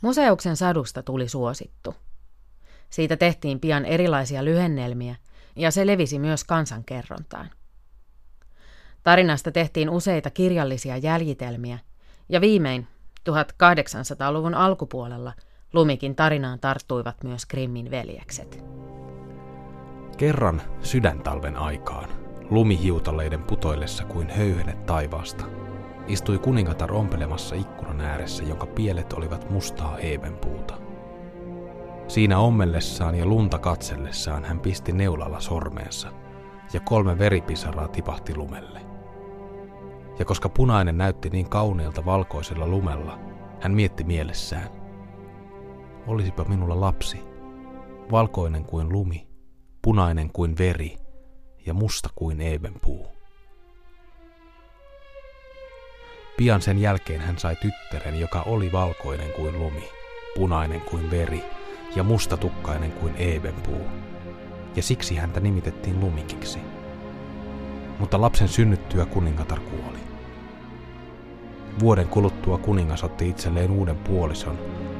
Museuksen 0.00 0.56
sadusta 0.56 1.02
tuli 1.02 1.28
suosittu. 1.28 1.94
Siitä 2.90 3.16
tehtiin 3.16 3.60
pian 3.60 3.84
erilaisia 3.84 4.44
lyhennelmiä 4.44 5.16
ja 5.56 5.70
se 5.70 5.86
levisi 5.86 6.18
myös 6.18 6.44
kansankerrontaan. 6.44 7.50
Tarinasta 9.02 9.52
tehtiin 9.52 9.90
useita 9.90 10.30
kirjallisia 10.30 10.96
jäljitelmiä 10.96 11.78
ja 12.28 12.40
viimein 12.40 12.86
1800-luvun 13.30 14.54
alkupuolella 14.54 15.32
Lumikin 15.72 16.16
tarinaan 16.16 16.60
tarttuivat 16.60 17.24
myös 17.24 17.46
Grimmin 17.46 17.90
veljekset. 17.90 18.64
Kerran 20.16 20.62
sydäntalven 20.80 21.56
aikaan, 21.56 22.08
lumihiutaleiden 22.50 23.42
putoillessa 23.42 24.04
kuin 24.04 24.30
höyhenet 24.30 24.86
taivaasta, 24.86 25.44
istui 26.06 26.38
kuningatar 26.38 26.92
ompelemassa 26.92 27.56
ikkunan 27.56 28.00
ääressä, 28.00 28.44
jonka 28.44 28.66
pielet 28.66 29.12
olivat 29.12 29.50
mustaa 29.50 29.96
heevenpuuta. 29.96 30.74
Siinä 32.08 32.38
ommellessaan 32.38 33.14
ja 33.14 33.26
lunta 33.26 33.58
katsellessaan 33.58 34.44
hän 34.44 34.60
pisti 34.60 34.92
neulalla 34.92 35.40
sormeensa, 35.40 36.12
ja 36.72 36.80
kolme 36.80 37.18
veripisaraa 37.18 37.88
tipahti 37.88 38.36
lumelle. 38.36 38.80
Ja 40.18 40.24
koska 40.24 40.48
punainen 40.48 40.98
näytti 40.98 41.30
niin 41.30 41.48
kauneelta 41.48 42.04
valkoisella 42.04 42.66
lumella, 42.66 43.18
hän 43.60 43.74
mietti 43.74 44.04
mielessään. 44.04 44.68
Olisipa 46.06 46.44
minulla 46.44 46.80
lapsi, 46.80 47.20
valkoinen 48.10 48.64
kuin 48.64 48.88
lumi, 48.92 49.25
punainen 49.86 50.30
kuin 50.32 50.58
veri 50.58 50.96
ja 51.66 51.74
musta 51.74 52.08
kuin 52.14 52.40
ebenpuu. 52.40 53.06
Pian 56.36 56.62
sen 56.62 56.78
jälkeen 56.78 57.20
hän 57.20 57.38
sai 57.38 57.56
tyttären, 57.56 58.20
joka 58.20 58.42
oli 58.42 58.72
valkoinen 58.72 59.32
kuin 59.32 59.58
lumi, 59.58 59.88
punainen 60.34 60.80
kuin 60.80 61.10
veri 61.10 61.42
ja 61.96 62.02
mustatukkainen 62.02 62.92
kuin 62.92 63.16
ebenpuu. 63.16 63.80
Ja 64.76 64.82
siksi 64.82 65.16
häntä 65.16 65.40
nimitettiin 65.40 66.00
lumikiksi. 66.00 66.58
Mutta 67.98 68.20
lapsen 68.20 68.48
synnyttyä 68.48 69.06
kuningatar 69.06 69.60
kuoli. 69.60 69.98
Vuoden 71.78 72.08
kuluttua 72.08 72.58
kuningas 72.58 73.04
otti 73.04 73.28
itselleen 73.28 73.70
uuden 73.70 73.96
puolison, 73.96 74.58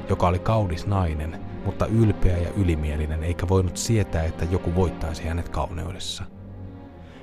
joka 0.08 0.26
oli 0.26 0.38
kaudis 0.38 0.86
nainen, 0.86 1.45
mutta 1.66 1.86
ylpeä 1.86 2.38
ja 2.38 2.50
ylimielinen 2.56 3.24
eikä 3.24 3.48
voinut 3.48 3.76
sietää, 3.76 4.24
että 4.24 4.44
joku 4.44 4.74
voittaisi 4.74 5.24
hänet 5.24 5.48
kauneudessa. 5.48 6.24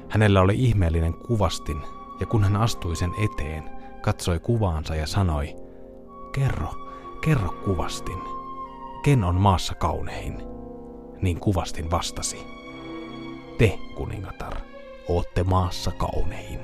Hänellä 0.10 0.42
oli 0.42 0.56
ihmeellinen 0.56 1.14
kuvastin, 1.14 1.82
ja 2.20 2.26
kun 2.26 2.44
hän 2.44 2.56
astui 2.56 2.96
sen 2.96 3.12
eteen, 3.24 3.64
katsoi 4.02 4.40
kuvaansa 4.40 4.96
ja 4.96 5.08
sanoi, 5.08 5.56
kerro, 6.36 6.70
kerro 7.22 7.50
kuvastin, 7.66 8.20
ken 9.04 9.24
on 9.24 9.36
maassa 9.36 9.76
kaunein? 9.76 10.44
Niin 11.22 11.40
kuvastin 11.40 11.92
vastasi, 11.92 12.48
te 13.58 13.80
kuningatar, 13.96 14.54
ootte 15.10 15.44
maassa 15.44 15.92
kaunein. 15.92 16.60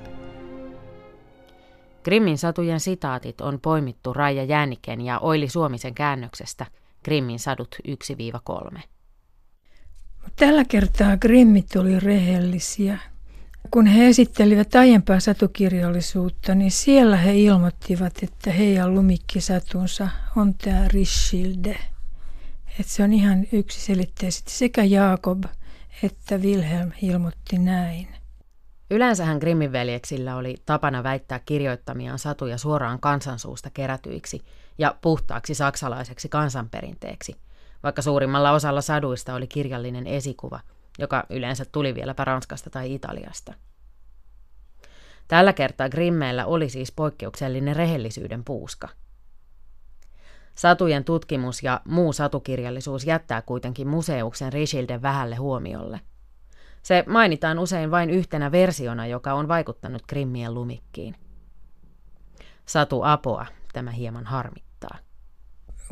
Grimmin 2.04 2.38
satujen 2.38 2.80
sitaatit 2.80 3.42
on 3.42 3.60
poimittu 3.62 4.14
Raija 4.14 4.44
Jääniken 4.44 5.02
ja 5.02 5.20
Oili 5.20 5.50
Suomisen 5.50 5.94
käännöksestä 5.94 6.66
Grimmin 7.10 7.39
sadut 7.39 7.75
1-3. 8.75 8.80
Tällä 10.36 10.66
kertaa 10.66 11.18
Grimmit 11.18 11.75
oli 11.75 12.00
rehellisiä. 12.00 13.00
Kun 13.72 13.86
he 13.86 14.08
esittelivät 14.08 14.75
aiempaa 14.75 15.20
satukirjallisuutta, 15.20 16.56
niin 16.56 16.72
siellä 16.72 17.18
he 17.18 17.39
ilmoittivat, 17.39 18.13
että 18.24 18.51
heidän 18.51 18.96
lumikkisatunsa 18.96 20.10
on 20.36 20.54
tämä 20.54 20.88
Rishilde. 20.88 21.80
Että 22.80 22.94
se 22.94 23.04
on 23.04 23.13
ihan 23.13 23.48
yksiselitteisesti 23.51 24.51
sekä 24.51 24.84
Jaakob 24.84 25.44
että 26.04 26.38
Wilhelm 26.38 26.92
ilmoitti 27.01 27.58
näin. 27.58 28.08
Yleensähän 28.92 29.38
Grimmin 29.38 29.72
veljeksillä 29.72 30.36
oli 30.36 30.56
tapana 30.66 31.04
väittää 31.04 31.39
kirjoittamiaan 31.39 32.20
satuja 32.20 32.58
suoraan 32.58 33.00
kansansuusta 33.00 33.70
kerätyiksi 33.70 34.42
ja 34.80 34.96
puhtaaksi 35.02 35.54
saksalaiseksi 35.56 36.30
kansanperinteeksi, 36.30 37.36
vaikka 37.84 38.02
suurimmalla 38.02 38.52
osalla 38.52 38.82
saduista 38.82 39.34
oli 39.34 39.48
kirjallinen 39.48 40.08
esikuva, 40.08 40.60
joka 41.00 41.26
yleensä 41.30 41.66
tuli 41.66 41.96
vieläpä 41.96 42.26
Ranskasta 42.26 42.70
tai 42.70 42.94
Italiasta. 42.94 43.54
Tällä 45.28 45.54
kertaa 45.54 45.90
Grimmeillä 45.90 46.46
oli 46.46 46.70
siis 46.70 46.92
poikkeuksellinen 46.92 47.76
rehellisyyden 47.76 48.44
puuska. 48.44 48.90
Satujen 50.56 51.04
tutkimus 51.04 51.64
ja 51.64 51.82
muu 51.86 52.14
satukirjallisuus 52.14 53.06
jättää 53.06 53.42
kuitenkin 53.42 53.88
museuksen 53.88 54.54
Richilden 54.54 55.02
vähälle 55.02 55.36
huomiolle. 55.36 56.00
Se 56.84 57.04
mainitaan 57.08 57.60
usein 57.60 57.92
vain 57.92 58.10
yhtenä 58.10 58.52
versiona, 58.52 59.08
joka 59.08 59.34
on 59.34 59.48
vaikuttanut 59.48 60.08
Grimmien 60.08 60.54
lumikkiin. 60.54 61.16
Satu 62.66 63.02
Apoa 63.04 63.46
tämä 63.74 63.92
hieman 63.92 64.26
harmittaa. 64.26 64.69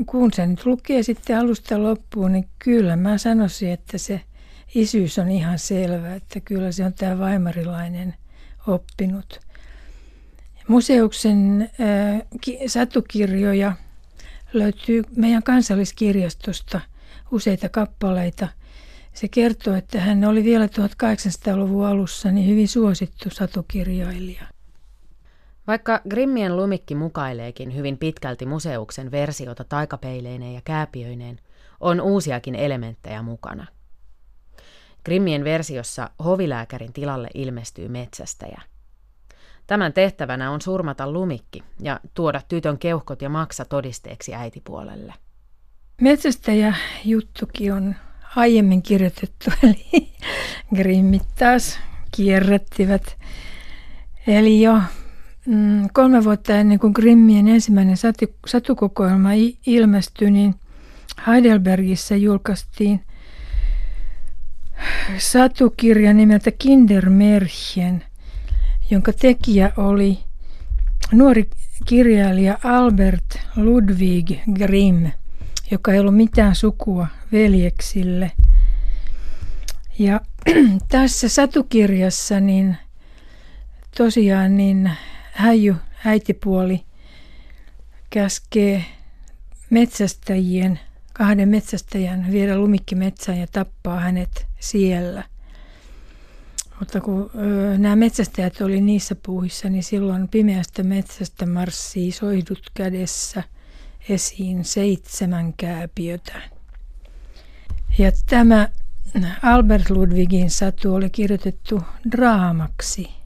Kun 0.06 0.34
se 0.34 0.46
nyt 0.46 0.66
lukee 0.66 1.04
sitten 1.04 1.38
alusta 1.38 1.84
loppuun, 1.84 2.32
niin 2.32 2.48
kyllä 2.60 2.96
mä 2.96 3.18
sanoisin, 3.18 3.72
että 3.72 3.98
se 3.98 4.22
isyys 4.76 5.20
on 5.20 5.32
ihan 5.32 5.60
selvä, 5.60 6.16
että 6.16 6.40
kyllä 6.40 6.72
se 6.72 6.86
on 6.86 6.94
tämä 6.94 7.20
vaimarilainen 7.20 8.16
oppinut. 8.68 9.40
Museuksen 10.68 11.70
äh, 11.82 12.22
satukirjoja 12.68 13.74
löytyy 14.54 15.04
meidän 15.16 15.44
kansalliskirjastosta 15.44 16.82
useita 17.32 17.70
kappaleita– 17.70 18.48
se 19.18 19.28
kertoo, 19.28 19.74
että 19.74 20.02
hän 20.02 20.26
oli 20.26 20.44
vielä 20.44 20.66
1800-luvun 20.66 21.86
alussa 21.86 22.32
niin 22.32 22.48
hyvin 22.48 22.68
suosittu 22.68 23.30
satukirjailija. 23.30 24.44
Vaikka 25.68 26.02
Grimmien 26.10 26.56
lumikki 26.56 26.96
mukaileekin 26.96 27.76
hyvin 27.76 27.98
pitkälti 27.98 28.46
museuksen 28.46 29.12
versiota 29.12 29.64
taikapeileineen 29.64 30.54
ja 30.54 30.62
kääpiöineen, 30.64 31.40
on 31.80 32.02
uusiakin 32.02 32.56
elementtejä 32.56 33.22
mukana. 33.22 33.68
Grimmien 35.06 35.44
versiossa 35.44 36.10
hovilääkärin 36.24 36.94
tilalle 36.94 37.28
ilmestyy 37.34 37.88
metsästäjä. 37.88 38.62
Tämän 39.68 39.94
tehtävänä 39.94 40.52
on 40.52 40.62
surmata 40.62 41.12
lumikki 41.12 41.64
ja 41.80 42.00
tuoda 42.14 42.42
tytön 42.48 42.78
keuhkot 42.78 43.22
ja 43.22 43.30
maksa 43.30 43.66
todisteeksi 43.66 44.36
äitipuolelle. 44.36 45.14
Metsästäjä 46.02 46.76
juttukin 47.06 47.74
on 47.74 47.96
aiemmin 48.36 48.82
kirjoitettu, 48.82 49.52
eli 49.64 50.12
Grimmit 50.76 51.28
taas 51.40 51.80
kierrättivät. 52.16 53.18
Eli 54.28 54.62
jo 54.62 54.80
mm, 55.48 55.90
kolme 55.94 56.24
vuotta 56.24 56.54
ennen 56.54 56.80
kuin 56.80 56.94
Grimmien 56.96 57.48
ensimmäinen 57.48 57.98
satu, 57.98 58.26
satukokoelma 58.48 59.30
ilmestyi, 59.66 60.32
niin 60.32 60.56
Heidelbergissä 61.28 62.16
julkaistiin 62.16 63.04
satukirja 65.18 66.14
nimeltä 66.14 66.52
Kindermärchen, 66.52 68.04
jonka 68.92 69.14
tekijä 69.14 69.72
oli 69.78 70.20
nuori 71.12 71.50
kirjailija 71.86 72.58
Albert 72.64 73.40
Ludwig 73.56 74.32
Grimm– 74.54 75.08
joka 75.72 75.94
ei 75.94 76.00
ollut 76.00 76.16
mitään 76.16 76.56
sukua 76.56 77.08
veljeksille. 77.32 78.32
Ja 80.00 80.22
tässä 80.92 81.30
satukirjassa 81.30 82.40
niin 82.40 82.78
tosiaan 83.98 84.58
niin 84.58 84.92
häijy 85.38 85.76
äitipuoli 86.06 86.84
käskee 88.10 88.86
metsästäjien, 89.70 90.80
kahden 91.14 91.50
metsästäjän 91.50 92.32
viedä 92.32 92.58
lumikkimetsään 92.58 93.38
ja 93.38 93.48
tappaa 93.48 94.00
hänet 94.00 94.46
siellä. 94.60 95.24
Mutta 96.80 97.02
kun 97.02 97.32
ö, 97.36 97.78
nämä 97.78 97.96
metsästäjät 97.96 98.62
oli 98.62 98.82
niissä 98.82 99.16
puuhissa, 99.16 99.70
niin 99.70 99.84
silloin 99.84 100.28
pimeästä 100.28 100.84
metsästä 100.84 101.46
marssii 101.46 102.12
soihdut 102.12 102.72
kädessä– 102.74 103.44
esiin 104.10 104.66
seitsemän 104.66 105.54
kääpiötä. 105.54 106.42
Ja 107.98 108.12
tämä 108.30 108.70
Albert 109.44 109.90
Ludwigin 109.90 110.50
satu 110.50 110.96
oli 110.96 111.10
kirjoitettu 111.10 111.82
draamaksi. 112.12 113.17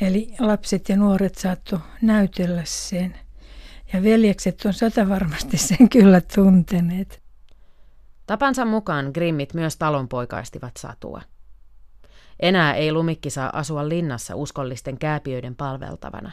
Eli 0.00 0.34
lapset 0.38 0.88
ja 0.88 0.96
nuoret 0.96 1.34
saatto 1.34 1.80
näytellä 2.02 2.62
sen. 2.64 3.18
Ja 3.92 4.02
veljekset 4.02 4.64
on 4.64 4.72
sata 4.72 5.08
varmasti 5.08 5.56
sen 5.56 5.88
kyllä 5.88 6.20
tunteneet. 6.34 7.22
Tapansa 8.26 8.64
mukaan 8.64 9.10
Grimmit 9.14 9.54
myös 9.54 9.76
talonpoikaistivat 9.76 10.76
satua. 10.76 11.22
Enää 12.40 12.74
ei 12.74 12.92
lumikki 12.92 13.30
saa 13.30 13.50
asua 13.58 13.88
linnassa 13.88 14.36
uskollisten 14.36 14.98
kääpiöiden 14.98 15.56
palveltavana. 15.56 16.32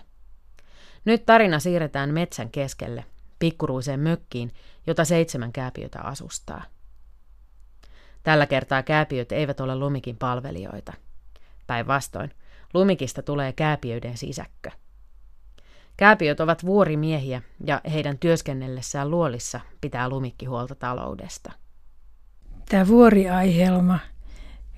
Nyt 1.05 1.25
tarina 1.25 1.59
siirretään 1.59 2.13
metsän 2.13 2.49
keskelle, 2.49 3.05
pikkuruiseen 3.39 3.99
mökkiin, 3.99 4.51
jota 4.87 5.05
seitsemän 5.05 5.53
kääpiötä 5.53 6.01
asustaa. 6.01 6.63
Tällä 8.23 8.45
kertaa 8.45 8.83
kääpiöt 8.83 9.31
eivät 9.31 9.59
ole 9.59 9.75
lumikin 9.75 10.17
palvelijoita. 10.17 10.93
Päinvastoin, 11.67 12.31
lumikista 12.75 13.21
tulee 13.21 13.53
kääpiöiden 13.53 14.17
sisäkkö. 14.17 14.71
Kääpiöt 15.97 16.39
ovat 16.39 16.65
vuorimiehiä 16.65 17.41
ja 17.65 17.81
heidän 17.93 18.17
työskennellessään 18.17 19.11
luolissa 19.11 19.59
pitää 19.81 20.09
lumikki 20.09 20.45
huolta 20.45 20.75
taloudesta. 20.75 21.51
Tämä 22.69 22.87
vuoriaihelma, 22.87 23.99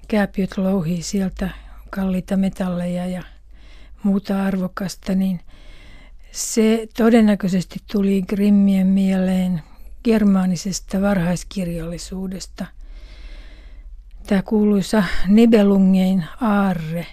kääpiöt 0.07 0.57
louhii 0.57 1.01
sieltä 1.01 1.49
kalliita 1.89 2.37
metalleja 2.37 3.05
ja 3.07 3.23
muuta 4.03 4.43
arvokasta, 4.43 5.15
niin– 5.15 5.39
se 6.37 6.87
todennäköisesti 6.97 7.79
tuli 7.91 8.21
Grimmien 8.21 8.87
mieleen 8.87 9.61
germaanisesta 10.03 11.01
varhaiskirjallisuudesta. 11.01 12.65
Tämä 14.27 14.41
kuuluisa 14.41 15.03
Nibelungein 15.27 16.25
aarre 16.41 17.07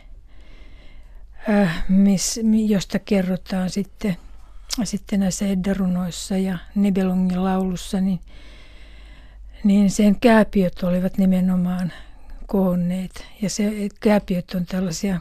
äh, 1.48 1.84
miss, 1.88 2.40
josta 2.66 2.98
kerrotaan 2.98 3.70
sitten, 3.70 4.16
sitten 4.84 5.20
näissä 5.20 5.46
Eddarunoissa 5.46 6.36
ja 6.36 6.58
Nibelungin 6.74 7.44
laulussa, 7.44 8.00
niin, 8.00 8.20
niin 9.64 9.90
sen 9.90 10.20
kääpiöt 10.20 10.82
olivat 10.82 11.18
nimenomaan 11.18 11.92
koonneet. 12.46 13.26
Ja 13.42 13.50
se 13.50 13.88
kääpiöt 14.00 14.54
on 14.54 14.66
tällaisia 14.66 15.20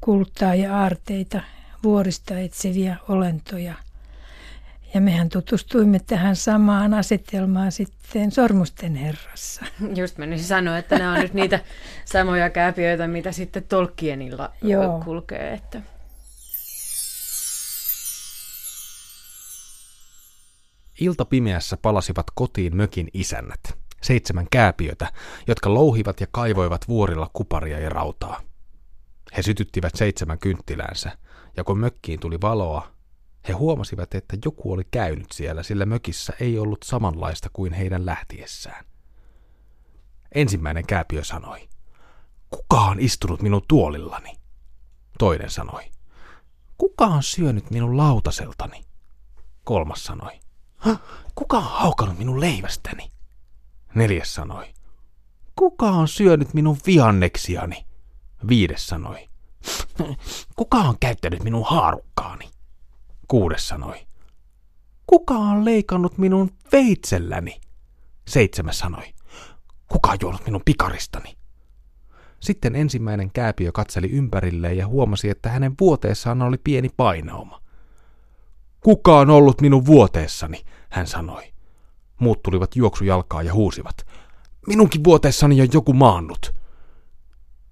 kultaa 0.00 0.54
ja 0.54 0.78
aarteita, 0.78 1.42
vuorista 1.84 2.38
etsiviä 2.38 2.96
olentoja– 3.08 3.74
ja 4.94 5.00
mehän 5.00 5.28
tutustuimme 5.28 5.98
tähän 6.06 6.36
samaan 6.36 6.94
asetelmaan 6.94 7.72
sitten 7.72 8.30
Sormusten 8.30 8.94
herrassa. 8.94 9.64
Just 10.00 10.18
menisin 10.18 10.46
sanoa, 10.46 10.78
että 10.78 10.98
nämä 10.98 11.12
on 11.12 11.20
nyt 11.20 11.34
niitä 11.34 11.60
samoja 12.04 12.50
kääpiöitä, 12.50 13.06
mitä 13.06 13.32
sitten 13.32 13.62
Tolkienilla 13.62 14.52
Joo. 14.62 15.02
kulkee. 15.04 15.52
Että. 15.52 15.82
Ilta 21.00 21.24
pimeässä 21.24 21.76
palasivat 21.76 22.26
kotiin 22.34 22.76
mökin 22.76 23.08
isännät, 23.14 23.60
seitsemän 24.02 24.46
kääpiötä, 24.50 25.12
jotka 25.46 25.74
louhivat 25.74 26.20
ja 26.20 26.26
kaivoivat 26.30 26.88
vuorilla 26.88 27.30
kuparia 27.32 27.78
ja 27.78 27.88
rautaa. 27.88 28.40
He 29.36 29.42
sytyttivät 29.42 29.94
seitsemän 29.94 30.38
kynttiläänsä, 30.38 31.18
ja 31.56 31.64
kun 31.64 31.78
mökkiin 31.78 32.20
tuli 32.20 32.40
valoa, 32.40 32.97
he 33.48 33.52
huomasivat, 33.52 34.14
että 34.14 34.36
joku 34.44 34.72
oli 34.72 34.84
käynyt 34.90 35.32
siellä, 35.32 35.62
sillä 35.62 35.86
mökissä 35.86 36.32
ei 36.40 36.58
ollut 36.58 36.82
samanlaista 36.82 37.50
kuin 37.52 37.72
heidän 37.72 38.06
lähtiessään. 38.06 38.84
Ensimmäinen 40.34 40.86
kääpiö 40.86 41.24
sanoi, 41.24 41.68
kuka 42.50 42.80
on 42.80 43.00
istunut 43.00 43.42
minun 43.42 43.62
tuolillani? 43.68 44.36
Toinen 45.18 45.50
sanoi, 45.50 45.90
kuka 46.78 47.06
on 47.06 47.22
syönyt 47.22 47.70
minun 47.70 47.96
lautaseltani? 47.96 48.84
Kolmas 49.64 50.04
sanoi, 50.04 50.40
kuka 51.34 51.56
on 51.56 51.64
haukannut 51.64 52.18
minun 52.18 52.40
leivästäni? 52.40 53.10
Neljäs 53.94 54.34
sanoi, 54.34 54.74
kuka 55.56 55.86
on 55.86 56.08
syönyt 56.08 56.54
minun 56.54 56.78
vihanneksiani? 56.86 57.86
Viides 58.48 58.86
sanoi, 58.86 59.28
kuka 60.56 60.76
on 60.76 60.98
käyttänyt 61.00 61.42
minun 61.42 61.64
haarukkaani? 61.66 62.50
Kuudes 63.28 63.68
sanoi. 63.68 64.06
Kuka 65.06 65.34
on 65.34 65.64
leikannut 65.64 66.18
minun 66.18 66.50
veitselläni? 66.72 67.60
Seitsemäs 68.28 68.78
sanoi. 68.78 69.14
Kuka 69.88 70.10
on 70.10 70.18
juonut 70.20 70.44
minun 70.44 70.62
pikaristani? 70.64 71.36
Sitten 72.40 72.76
ensimmäinen 72.76 73.30
kääpiö 73.32 73.72
katseli 73.72 74.10
ympärilleen 74.10 74.76
ja 74.76 74.86
huomasi, 74.86 75.30
että 75.30 75.50
hänen 75.50 75.74
vuoteessaan 75.80 76.42
oli 76.42 76.58
pieni 76.58 76.88
painauma. 76.96 77.62
Kuka 78.80 79.18
on 79.18 79.30
ollut 79.30 79.60
minun 79.60 79.86
vuoteessani, 79.86 80.64
hän 80.90 81.06
sanoi. 81.06 81.52
Muut 82.20 82.42
tulivat 82.42 82.76
juoksujalkaa 82.76 83.42
ja 83.42 83.54
huusivat. 83.54 84.06
Minunkin 84.66 85.04
vuoteessani 85.04 85.60
on 85.60 85.68
joku 85.72 85.92
maannut. 85.92 86.54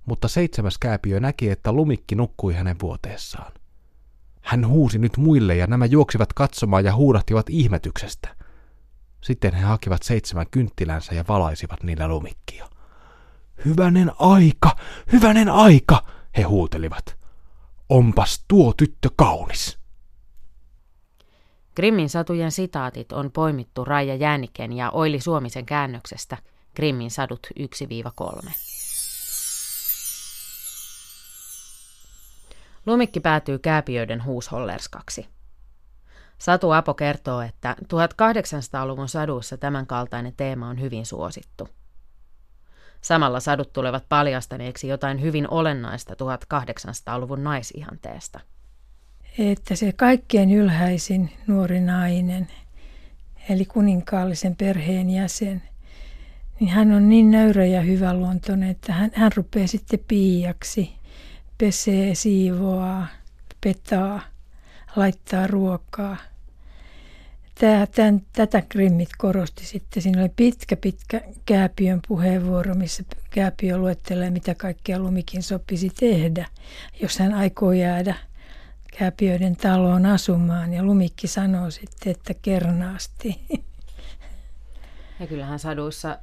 Mutta 0.06 0.28
seitsemäs 0.28 0.78
kääpiö 0.78 1.20
näki, 1.20 1.50
että 1.50 1.72
lumikki 1.72 2.14
nukkui 2.14 2.54
hänen 2.54 2.76
vuoteessaan. 2.82 3.52
Hän 4.46 4.66
huusi 4.66 4.98
nyt 4.98 5.16
muille 5.16 5.56
ja 5.56 5.66
nämä 5.66 5.86
juoksivat 5.86 6.32
katsomaan 6.32 6.84
ja 6.84 6.94
huudahtivat 6.94 7.50
ihmetyksestä. 7.50 8.36
Sitten 9.20 9.54
he 9.54 9.62
hakivat 9.62 10.02
seitsemän 10.02 10.46
kynttilänsä 10.50 11.14
ja 11.14 11.24
valaisivat 11.28 11.82
niillä 11.82 12.08
lumikkia. 12.08 12.68
Hyvänen 13.64 14.12
aika, 14.18 14.76
hyvänen 15.12 15.48
aika, 15.48 16.04
he 16.36 16.42
huutelivat. 16.42 17.16
Onpas 17.88 18.44
tuo 18.48 18.72
tyttö 18.76 19.08
kaunis. 19.16 19.78
Grimmin 21.76 22.08
satujen 22.08 22.52
sitaatit 22.52 23.12
on 23.12 23.32
poimittu 23.32 23.84
Raija 23.84 24.14
Jääniken 24.14 24.72
ja 24.72 24.90
Oili 24.90 25.20
Suomisen 25.20 25.66
käännöksestä 25.66 26.36
Grimmin 26.76 27.10
sadut 27.10 27.46
1-3. 27.60 28.50
Lumikki 32.86 33.20
päätyy 33.20 33.58
kääpiöiden 33.58 34.24
huushollerskaksi. 34.24 35.28
Satu 36.38 36.70
Apo 36.70 36.94
kertoo, 36.94 37.40
että 37.40 37.76
1800-luvun 37.82 39.08
saduissa 39.08 39.56
tämänkaltainen 39.56 40.32
teema 40.36 40.68
on 40.68 40.80
hyvin 40.80 41.06
suosittu. 41.06 41.68
Samalla 43.00 43.40
sadut 43.40 43.72
tulevat 43.72 44.04
paljastaneeksi 44.08 44.88
jotain 44.88 45.20
hyvin 45.20 45.50
olennaista 45.50 46.14
1800-luvun 46.14 47.44
naisihanteesta. 47.44 48.40
Että 49.38 49.74
se 49.74 49.92
kaikkein 49.92 50.52
ylhäisin 50.52 51.32
nuori 51.46 51.80
nainen, 51.80 52.48
eli 53.48 53.64
kuninkaallisen 53.64 54.56
perheen 54.56 55.10
jäsen, 55.10 55.62
niin 56.60 56.70
hän 56.70 56.92
on 56.92 57.08
niin 57.08 57.30
nöyrä 57.30 57.66
ja 57.66 57.82
luontoinen, 58.14 58.70
että 58.70 58.92
hän, 58.92 59.10
hän 59.14 59.32
rupeaa 59.36 59.66
sitten 59.66 60.04
piiaksi 60.08 60.95
pesee, 61.58 62.14
siivoaa, 62.14 63.06
petaa, 63.60 64.20
laittaa 64.96 65.46
ruokaa. 65.46 66.16
Tää, 67.60 67.86
tämän, 67.86 68.22
tätä 68.32 68.62
Grimmit 68.70 69.08
korosti 69.18 69.64
sitten. 69.64 70.02
Siinä 70.02 70.20
oli 70.20 70.30
pitkä, 70.36 70.76
pitkä 70.76 71.20
Kääpiön 71.46 72.00
puheenvuoro, 72.08 72.74
missä 72.74 73.04
Kääpiö 73.30 73.78
luettelee, 73.78 74.30
mitä 74.30 74.54
kaikkea 74.54 74.98
Lumikin 74.98 75.42
sopisi 75.42 75.90
tehdä, 75.90 76.48
jos 77.02 77.18
hän 77.18 77.34
aikoo 77.34 77.72
jäädä 77.72 78.14
Kääpiöiden 78.98 79.56
taloon 79.56 80.06
asumaan. 80.06 80.72
Ja 80.72 80.82
Lumikki 80.82 81.26
sanoo 81.26 81.70
sitten, 81.70 82.10
että 82.10 82.34
kernaasti. 82.42 83.40
Ja 85.20 85.26
kyllähän 85.26 85.58
saduissa 85.58 86.18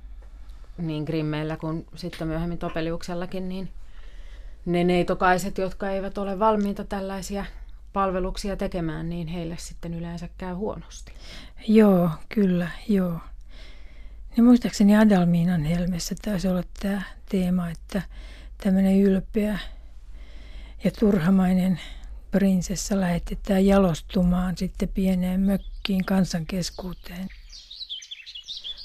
niin 0.78 1.04
Grimmeillä 1.04 1.58
kuin 1.58 1.86
sitten 1.96 2.28
myöhemmin 2.28 2.58
Topeliuksellakin, 2.58 3.50
niin 3.50 3.70
ne 4.66 4.84
neitokaiset, 4.84 5.58
jotka 5.58 5.90
eivät 5.90 6.18
ole 6.18 6.40
valmiita 6.40 6.84
tällaisia 6.84 7.46
palveluksia 7.94 8.58
tekemään, 8.58 9.10
niin 9.10 9.28
heille 9.28 9.56
sitten 9.60 9.94
yleensä 9.94 10.30
käy 10.38 10.54
huonosti. 10.54 11.14
Joo, 11.68 12.10
kyllä, 12.30 12.70
joo. 12.90 13.20
Ja 14.38 14.44
muistaakseni 14.44 14.98
Adalmiinan 14.98 15.64
helmessä 15.64 16.16
taisi 16.22 16.48
olla 16.48 16.64
tämä 16.80 17.02
teema, 17.30 17.70
että 17.70 18.02
tämmöinen 18.64 19.02
ylpeä 19.02 19.60
ja 20.84 20.92
turhamainen 21.00 21.80
prinsessa 22.32 23.00
lähetetään 23.00 23.66
jalostumaan 23.66 24.58
sitten 24.58 24.90
pieneen 24.90 25.40
mökkiin 25.40 26.06
kansankeskuuteen. 26.06 27.28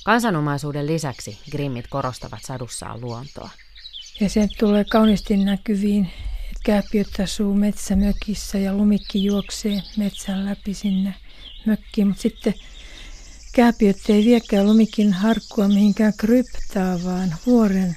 Kansanomaisuuden 0.05 0.87
lisäksi 0.87 1.39
Grimmit 1.51 1.87
korostavat 1.91 2.41
sadussaan 2.43 3.01
luontoa. 3.01 3.51
Ja 4.21 4.29
se 4.29 4.49
tulee 4.59 4.85
kauniisti 4.85 5.37
näkyviin, 5.37 6.11
että 6.45 6.61
kääpiöt 6.65 7.21
asuu 7.23 7.55
metsämökissä 7.55 8.59
ja 8.59 8.75
lumikki 8.75 9.25
juoksee 9.25 9.83
metsän 9.97 10.47
läpi 10.47 10.75
sinne 10.75 11.15
mökkiin. 11.67 12.07
Mutta 12.07 12.23
sitten 12.23 12.55
kääpiöt 13.55 13.97
ei 14.09 14.25
viekään 14.25 14.67
lumikin 14.67 15.13
harkkua 15.13 15.69
mihinkään 15.69 16.13
kryptaa, 16.17 17.05
vaan 17.05 17.35
vuoren 17.47 17.97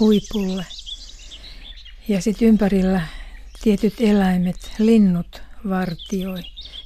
huipulle. 0.00 0.66
Ja 2.08 2.22
sitten 2.22 2.48
ympärillä 2.48 3.02
tietyt 3.62 3.94
eläimet, 4.00 4.72
linnut 4.78 5.42
vartioi. 5.68 6.42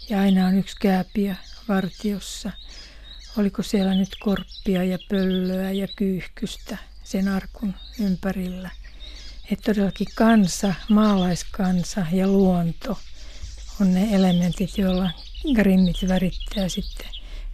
Ja 0.08 0.20
aina 0.20 0.46
on 0.46 0.58
yksi 0.58 0.76
kääpiö 0.80 1.34
vartiossa. 1.68 2.50
Oliko 3.38 3.62
siellä 3.62 3.94
nyt 3.94 4.16
korppia 4.20 4.84
ja 4.84 4.98
pöllöä 5.08 5.72
ja 5.72 5.88
kyyhkystä 5.96 6.78
sen 7.04 7.28
arkun 7.28 7.74
ympärillä. 8.00 8.70
Että 9.50 9.74
todellakin 9.74 10.06
kansa, 10.14 10.74
maalaiskansa 10.88 12.06
ja 12.12 12.26
luonto 12.26 12.98
on 13.80 13.94
ne 13.94 14.08
elementit, 14.12 14.78
joilla 14.78 15.10
grimmit 15.54 15.96
värittää 16.08 16.68
sitten 16.68 17.06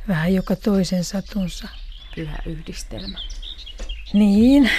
vähän 0.08 0.34
joka 0.34 0.56
toisen 0.56 1.04
satunsa. 1.04 1.68
Pyhä 2.14 2.38
yhdistelmä. 2.46 3.18
Niin, 4.12 4.70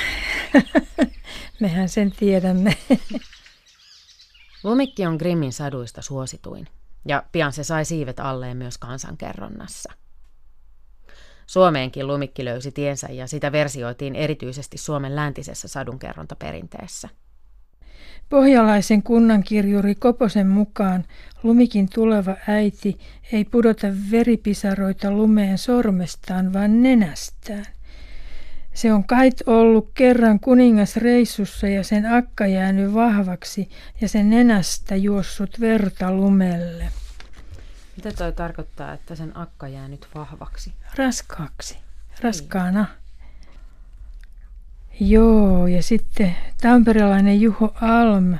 mehän 1.61 1.89
sen 1.89 2.11
tiedämme. 2.11 2.77
Lumikki 4.63 5.05
on 5.05 5.15
Grimmin 5.15 5.53
saduista 5.53 6.01
suosituin, 6.01 6.67
ja 7.07 7.23
pian 7.31 7.53
se 7.53 7.63
sai 7.63 7.85
siivet 7.85 8.19
alleen 8.19 8.57
myös 8.57 8.77
kansankerronnassa. 8.77 9.93
Suomeenkin 11.51 12.07
lumikki 12.07 12.45
löysi 12.45 12.71
tiensä 12.71 13.07
ja 13.11 13.27
sitä 13.27 13.51
versioitiin 13.51 14.15
erityisesti 14.15 14.77
Suomen 14.77 15.15
läntisessä 15.15 15.67
sadunkerrontaperinteessä. 15.67 17.09
Pohjalaisen 18.29 19.03
kunnankirjuri 19.03 19.95
Koposen 19.95 20.47
mukaan 20.47 21.05
lumikin 21.43 21.89
tuleva 21.93 22.35
äiti 22.47 22.97
ei 23.33 23.45
pudota 23.45 23.87
veripisaroita 24.11 25.11
lumeen 25.11 25.57
sormestaan, 25.57 26.53
vaan 26.53 26.81
nenästään. 26.83 27.65
Se 28.73 28.93
on 28.93 29.03
kait 29.03 29.41
ollut 29.45 29.91
kerran 29.93 30.39
kuningas 30.39 30.97
reissussa 30.97 31.67
ja 31.67 31.83
sen 31.83 32.05
akka 32.05 32.47
jäänyt 32.47 32.93
vahvaksi 32.93 33.69
ja 34.01 34.09
sen 34.09 34.29
nenästä 34.29 34.95
juossut 34.95 35.59
verta 35.59 36.11
lumelle. 36.11 37.00
Mitä 38.03 38.17
toi 38.17 38.33
tarkoittaa, 38.33 38.93
että 38.93 39.15
sen 39.15 39.37
akka 39.37 39.67
jää 39.67 39.87
nyt 39.87 40.07
vahvaksi? 40.15 40.73
Raskaaksi. 40.95 41.77
Raskaana. 42.21 42.85
Joo, 44.99 45.67
ja 45.67 45.83
sitten 45.83 46.35
tamperelainen 46.61 47.41
Juho 47.41 47.73
Alm 47.81 48.37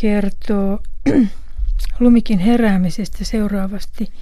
kertoo 0.00 0.82
lumikin 2.00 2.38
heräämisestä 2.38 3.24
seuraavasti. 3.24 4.12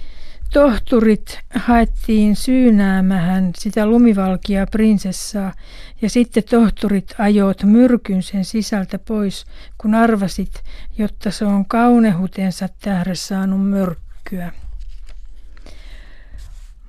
Tohturit 0.53 1.39
haettiin 1.55 2.35
syynäämähän 2.35 3.51
sitä 3.57 3.85
lumivalkia 3.85 4.67
prinsessaa 4.67 5.53
ja 6.01 6.09
sitten 6.09 6.43
tohturit 6.43 7.15
ajoit 7.19 7.63
myrkyn 7.63 8.23
sen 8.23 8.45
sisältä 8.45 8.99
pois, 8.99 9.45
kun 9.77 9.95
arvasit, 9.95 10.63
jotta 10.97 11.31
se 11.31 11.45
on 11.45 11.65
kaunehutensa 11.65 12.69
tähden 12.81 13.15
saanut 13.15 13.69
myrkkyä. 13.69 14.51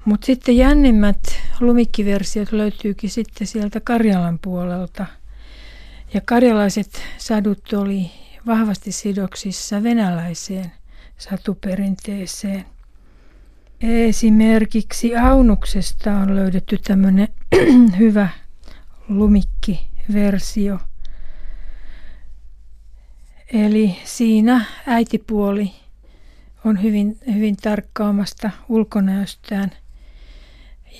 Mutta 0.04 0.26
sitten 0.26 0.56
jännimmät 0.56 1.40
lumikkiversiot 1.60 2.52
löytyykin 2.52 3.10
sitten 3.10 3.46
sieltä 3.46 3.80
Karjalan 3.80 4.38
puolelta. 4.38 5.06
Ja 6.14 6.20
karjalaiset 6.24 7.02
sadut 7.18 7.72
oli 7.72 8.10
vahvasti 8.46 8.92
sidoksissa 8.92 9.82
venäläiseen 9.82 10.72
satuperinteeseen. 11.18 12.64
Esimerkiksi 13.80 15.16
Aunuksesta 15.16 16.16
on 16.16 16.36
löydetty 16.36 16.78
tämmöinen 16.78 17.28
hyvä 17.98 18.28
lumikkiversio. 19.08 20.78
Eli 23.52 23.96
siinä 24.04 24.64
äitipuoli 24.86 25.72
on 26.64 26.82
hyvin, 26.82 27.18
hyvin 27.34 27.56
tarkka 27.56 28.08
omasta 28.08 28.50
ulkonäöstään. 28.68 29.70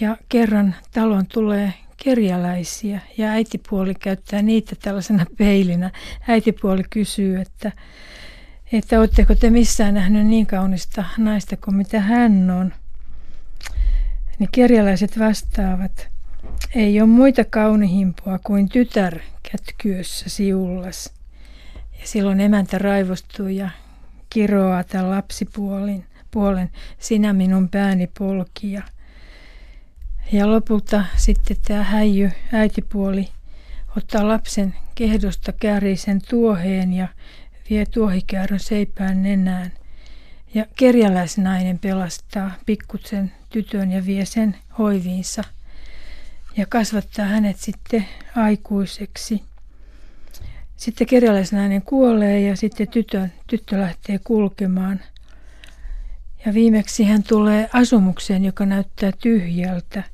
Ja 0.01 0.17
kerran 0.29 0.75
talon 0.93 1.27
tulee 1.27 1.75
kerjäläisiä 2.05 3.01
ja 3.17 3.31
äitipuoli 3.31 3.95
käyttää 3.95 4.43
niitä 4.43 4.77
tällaisena 4.83 5.27
peilinä. 5.39 5.91
Äitipuoli 6.29 6.83
kysyy, 6.91 7.41
että, 7.41 7.73
että 8.73 8.99
oletteko 8.99 9.35
te 9.35 9.51
missään 9.51 9.95
nähnyt 9.95 10.27
niin 10.27 10.47
kaunista 10.47 11.05
naista 11.19 11.57
kuin 11.57 11.77
mitä 11.77 12.01
hän 12.01 12.51
on. 12.51 12.73
Niin 14.39 14.49
kerjäläiset 14.53 15.19
vastaavat, 15.19 16.09
ei 16.75 17.01
ole 17.01 17.09
muita 17.09 17.45
kaunihimpua 17.45 18.39
kuin 18.39 18.69
tytär 18.69 19.19
kätkyössä 19.53 20.29
siullas. 20.29 21.13
Ja 22.01 22.07
silloin 22.07 22.41
emäntä 22.41 22.79
raivostuu 22.79 23.49
ja 23.49 23.71
kiroaa 24.31 24.85
tämän 24.85 25.11
lapsipuolen, 25.11 26.07
puolen, 26.31 26.71
sinä 26.99 27.33
minun 27.33 27.69
pääni 27.69 28.11
polkia. 28.19 28.83
Ja 30.33 30.51
lopulta 30.51 31.05
sitten 31.17 31.57
tämä 31.69 31.83
häijy, 31.83 32.31
äitipuoli, 32.53 33.29
ottaa 33.97 34.29
lapsen 34.29 34.75
kehdosta, 34.95 35.53
käärii 35.53 35.97
sen 35.97 36.21
tuoheen 36.31 36.93
ja 36.93 37.09
vie 37.71 37.87
tuohikäärön 37.87 38.61
seipään 38.61 39.23
nenään. 39.23 39.73
Ja 40.55 40.67
kerjäläisnainen 40.77 41.79
pelastaa 41.79 42.51
pikkutsen 42.67 43.33
tytön 43.51 43.93
ja 43.93 44.07
vie 44.07 44.25
sen 44.25 44.57
hoiviinsa 44.79 45.45
ja 46.57 46.67
kasvattaa 46.67 47.25
hänet 47.25 47.57
sitten 47.57 48.07
aikuiseksi. 48.37 49.43
Sitten 50.77 51.07
kerjäläisnainen 51.07 51.83
kuolee 51.83 52.41
ja 52.41 52.57
sitten 52.57 52.89
tytön, 52.89 53.33
tyttö 53.47 53.81
lähtee 53.81 54.19
kulkemaan. 54.25 55.01
Ja 56.47 56.55
viimeksi 56.55 57.05
hän 57.05 57.23
tulee 57.23 57.71
asumukseen, 57.73 58.45
joka 58.45 58.67
näyttää 58.67 59.13
tyhjältä– 59.23 60.03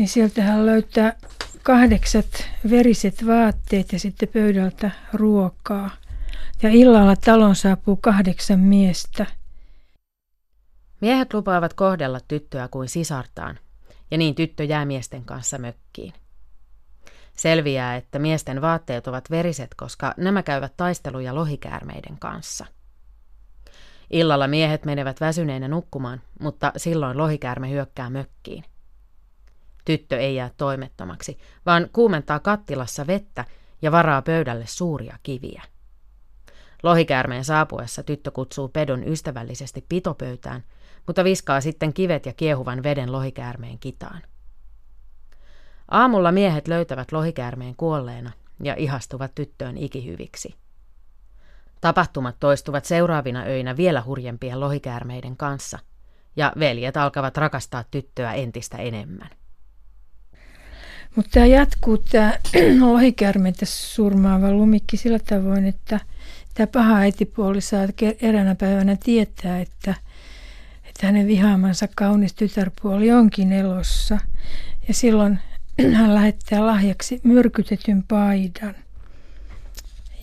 niin 0.00 0.08
sieltä 0.08 0.42
hän 0.42 0.66
löytää 0.66 1.12
kahdeksat 1.62 2.48
veriset 2.70 3.26
vaatteet 3.26 3.92
ja 3.92 3.98
sitten 3.98 4.28
pöydältä 4.28 4.90
ruokaa. 5.12 5.90
Ja 6.62 6.70
illalla 6.70 7.16
talon 7.16 7.56
saapuu 7.56 7.96
kahdeksan 7.96 8.60
miestä. 8.60 9.26
Miehet 11.00 11.34
lupaavat 11.34 11.74
kohdella 11.74 12.20
tyttöä 12.28 12.68
kuin 12.68 12.88
sisartaan, 12.88 13.58
ja 14.10 14.18
niin 14.18 14.34
tyttö 14.34 14.64
jää 14.64 14.84
miesten 14.84 15.24
kanssa 15.24 15.58
mökkiin. 15.58 16.12
Selviää, 17.36 17.96
että 17.96 18.18
miesten 18.18 18.60
vaatteet 18.60 19.06
ovat 19.06 19.30
veriset, 19.30 19.70
koska 19.76 20.14
nämä 20.16 20.42
käyvät 20.42 20.72
taisteluja 20.76 21.34
lohikäärmeiden 21.34 22.18
kanssa. 22.18 22.66
Illalla 24.10 24.46
miehet 24.46 24.84
menevät 24.84 25.20
väsyneinä 25.20 25.68
nukkumaan, 25.68 26.20
mutta 26.40 26.72
silloin 26.76 27.18
lohikäärme 27.18 27.70
hyökkää 27.70 28.10
mökkiin. 28.10 28.64
Tyttö 29.90 30.18
ei 30.18 30.34
jää 30.34 30.50
toimettomaksi, 30.56 31.38
vaan 31.66 31.88
kuumentaa 31.92 32.38
kattilassa 32.38 33.06
vettä 33.06 33.44
ja 33.82 33.92
varaa 33.92 34.22
pöydälle 34.22 34.64
suuria 34.66 35.16
kiviä. 35.22 35.62
Lohikäärmeen 36.82 37.44
saapuessa 37.44 38.02
tyttö 38.02 38.30
kutsuu 38.30 38.68
pedon 38.68 39.08
ystävällisesti 39.08 39.86
pitopöytään, 39.88 40.64
mutta 41.06 41.24
viskaa 41.24 41.60
sitten 41.60 41.92
kivet 41.92 42.26
ja 42.26 42.32
kiehuvan 42.32 42.82
veden 42.82 43.12
lohikäärmeen 43.12 43.78
kitaan. 43.78 44.22
Aamulla 45.90 46.32
miehet 46.32 46.68
löytävät 46.68 47.12
lohikäärmeen 47.12 47.76
kuolleena 47.76 48.30
ja 48.62 48.74
ihastuvat 48.78 49.34
tyttöön 49.34 49.78
ikihyviksi. 49.78 50.54
Tapahtumat 51.80 52.36
toistuvat 52.40 52.84
seuraavina 52.84 53.42
öinä 53.42 53.76
vielä 53.76 54.02
hurjempien 54.02 54.60
lohikäärmeiden 54.60 55.36
kanssa, 55.36 55.78
ja 56.36 56.52
veljet 56.58 56.96
alkavat 56.96 57.36
rakastaa 57.36 57.84
tyttöä 57.90 58.32
entistä 58.32 58.76
enemmän. 58.76 59.39
Mutta 61.16 61.30
tämä 61.30 61.46
jatkuu, 61.46 61.98
tämä 61.98 62.38
lohikäärmeitä 62.92 63.66
surmaava 63.66 64.52
lumikki 64.52 64.96
sillä 64.96 65.18
tavoin, 65.18 65.66
että 65.66 66.00
tämä 66.54 66.66
paha 66.66 66.96
äitipuoli 66.96 67.60
saa 67.60 67.88
eräänä 68.22 68.54
päivänä 68.54 68.96
tietää, 69.04 69.60
että, 69.60 69.94
että 70.84 71.06
hänen 71.06 71.26
vihaamansa 71.26 71.88
kaunis 71.96 72.34
tytärpuoli 72.34 73.10
onkin 73.12 73.52
elossa. 73.52 74.18
Ja 74.88 74.94
silloin 74.94 75.38
hän 75.94 76.14
lähettää 76.14 76.66
lahjaksi 76.66 77.20
myrkytetyn 77.24 78.04
paidan. 78.08 78.74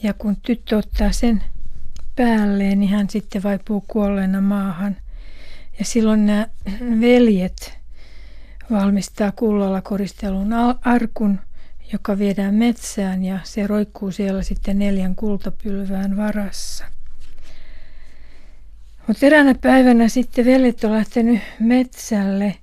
Ja 0.04 0.14
kun 0.14 0.38
tyttö 0.42 0.78
ottaa 0.78 1.12
sen 1.12 1.44
päälleen, 2.16 2.80
niin 2.80 2.92
hän 2.92 3.10
sitten 3.10 3.44
vaipuu 3.44 3.84
kuolleena 3.88 4.42
maahan. 4.42 4.98
Ja 5.80 5.86
silloin 5.86 6.26
nämä 6.26 6.48
veljet 7.02 7.78
valmistaa 8.72 9.32
kullalla 9.32 9.82
koristelun 9.82 10.54
arkun, 10.82 11.40
joka 11.94 12.18
viedään 12.18 12.56
metsään 12.56 13.24
ja 13.24 13.40
se 13.44 13.68
roikkuu 13.68 14.12
siellä 14.12 14.44
sitten 14.44 14.80
neljän 14.80 15.16
kultapylvään 15.16 16.18
varassa. 16.18 16.86
Mutta 19.08 19.26
eräänä 19.26 19.56
päivänä 19.62 20.08
sitten 20.08 20.46
veljet 20.46 20.84
on 20.84 20.92
lähtenyt 20.92 21.40
metsälle 21.60 22.56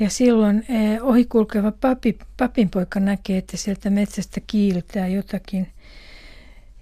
ja 0.00 0.10
silloin 0.10 0.64
eh, 0.68 1.02
ohikulkeva 1.02 1.72
papi, 1.72 2.18
papinpoika 2.36 3.00
näkee, 3.00 3.38
että 3.38 3.56
sieltä 3.56 3.90
metsästä 3.90 4.40
kiiltää 4.46 5.08
jotakin. 5.08 5.68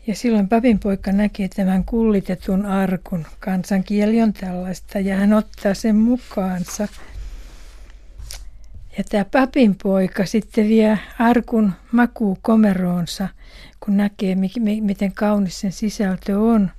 Ja 0.06 0.14
silloin 0.14 0.48
papinpoika 0.48 1.12
näkee 1.12 1.48
tämän 1.48 1.84
kullitetun 1.84 2.66
arkun. 2.66 3.26
Kansankieli 3.40 4.22
on 4.22 4.32
tällaista 4.32 5.00
ja 5.00 5.16
hän 5.16 5.32
ottaa 5.32 5.74
sen 5.74 5.96
mukaansa– 5.96 6.88
ja 8.98 9.04
tämä 9.04 9.24
papin 9.24 9.76
poika 9.83 10.26
sitten 10.26 10.68
vie 10.68 10.98
arkun 11.18 11.72
makuu 11.92 12.38
komeroonsa, 12.42 13.28
kun 13.80 13.96
näkee, 13.96 14.37
miten 14.80 15.12
kaunis 15.12 15.61
sen 15.61 15.72
sisältö 15.72 16.38
on. 16.38 16.70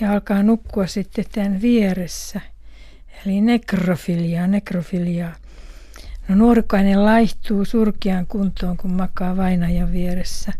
Ja 0.00 0.12
alkaa 0.12 0.42
nukkua 0.42 0.86
sitten 0.86 1.24
tämän 1.32 1.62
vieressä. 1.62 2.40
Eli 3.26 3.40
nekrofiliaa, 3.40 4.46
nekrofiliaa. 4.46 5.34
No 6.28 6.34
nuorukainen 6.34 7.04
laihtuu 7.04 7.64
surkeaan 7.64 8.26
kuntoon, 8.26 8.76
kun 8.76 8.92
makaa 8.92 9.36
vainajan 9.36 9.92
vieressä. 9.92 10.52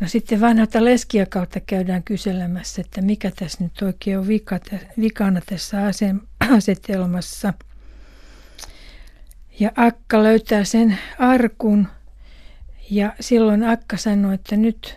No 0.00 0.08
sitten 0.08 0.40
vanhalta 0.40 0.84
leskiä 0.84 1.26
kautta 1.26 1.60
käydään 1.60 2.02
kyselemässä, 2.02 2.80
että 2.80 3.02
mikä 3.02 3.30
tässä 3.30 3.64
nyt 3.64 3.82
oikein 3.82 4.18
on 4.18 4.28
vika, 4.28 4.60
vikana 5.00 5.40
tässä 5.46 5.78
asetelmassa– 6.40 7.52
ja 9.60 9.70
Akka 9.76 10.22
löytää 10.22 10.64
sen 10.64 10.98
arkun 11.18 11.88
ja 12.90 13.12
silloin 13.20 13.64
Akka 13.64 13.96
sanoi, 13.96 14.34
että 14.34 14.56
nyt 14.56 14.96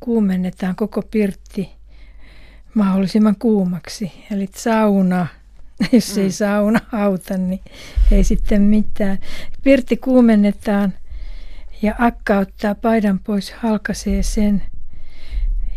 kuumennetaan 0.00 0.76
koko 0.76 1.02
pirtti 1.02 1.70
mahdollisimman 2.74 3.36
kuumaksi. 3.38 4.12
Eli 4.30 4.48
sauna 4.56 5.26
Jos 5.92 6.18
ei 6.18 6.24
mm. 6.24 6.30
sauna 6.30 6.80
auta, 6.92 7.36
niin 7.36 7.60
ei 8.10 8.24
sitten 8.24 8.62
mitään. 8.62 9.18
Pirtti 9.62 9.96
kuumennetaan 9.96 10.92
ja 11.82 11.94
akka 11.98 12.38
ottaa 12.38 12.74
paidan 12.74 13.18
pois, 13.18 13.52
halkaisee 13.52 14.22
sen. 14.22 14.62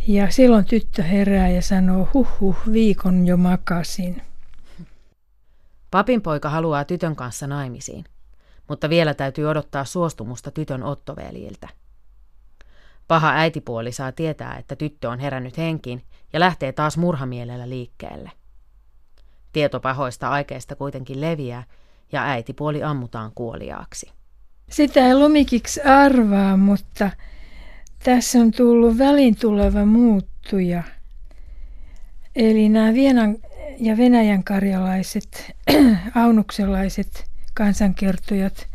Ja 0.08 0.32
silloin 0.32 0.66
tyttö 0.66 1.04
herää 1.04 1.50
ja 1.50 1.62
sanoo, 1.62 2.10
huh 2.14 2.28
huh, 2.40 2.58
viikon 2.72 3.28
jo 3.28 3.38
makasin. 3.38 4.22
Papin 5.92 6.22
poika 6.22 6.50
haluaa 6.50 6.86
tytön 6.86 7.16
kanssa 7.16 7.48
naimisiin, 7.48 8.06
mutta 8.68 8.90
vielä 8.90 9.14
täytyy 9.14 9.46
odottaa 9.46 9.86
suostumusta 9.86 10.52
tytön 10.52 10.84
ottoveljiltä. 10.84 11.68
Paha 13.08 13.30
äitipuoli 13.30 13.92
saa 13.92 14.12
tietää, 14.12 14.58
että 14.58 14.76
tyttö 14.76 15.10
on 15.10 15.20
herännyt 15.20 15.58
henkiin 15.58 16.04
ja 16.34 16.40
lähtee 16.40 16.72
taas 16.72 16.98
murhamielellä 16.98 17.70
liikkeelle. 17.70 18.32
Tieto 19.54 19.80
pahoista 19.80 20.30
aikeista 20.30 20.76
kuitenkin 20.76 21.22
leviää 21.22 21.64
ja 22.12 22.24
äitipuoli 22.24 22.84
ammutaan 22.84 23.32
kuoliaaksi. 23.36 24.12
Sitä 24.70 25.08
ei 25.08 25.16
lumikiksi 25.16 25.82
arvaa, 25.82 26.58
mutta 26.58 27.10
tässä 28.04 28.40
on 28.40 28.52
tullut 28.52 28.98
välin 28.98 29.36
tuleva 29.36 29.86
muuttuja. 29.86 30.84
Eli 32.36 32.70
nämä 32.70 32.94
Vienan 32.94 33.38
ja 33.80 33.98
Venäjän 33.98 34.44
karjalaiset, 34.44 35.52
aunukselaiset 36.16 37.26
kansankertojat 37.54 38.68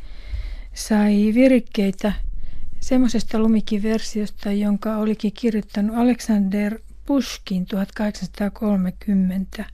sai 0.75 1.33
virikkeitä 1.35 2.13
semmoisesta 2.81 3.39
lumikiversiosta, 3.39 4.53
jonka 4.53 4.97
olikin 4.97 5.33
kirjoittanut 5.33 5.97
Alexander 5.97 6.79
Pushkin 7.07 7.67
1830. 7.67 9.65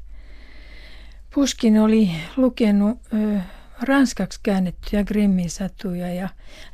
Pushkin 1.35 1.79
oli 1.81 2.11
lukenut 2.37 2.99
ö, 3.15 3.41
ranskaksi 3.83 4.41
käännettyjä 4.43 5.05
Grimmin 5.05 5.51
satuja 5.51 6.15
ja 6.15 6.29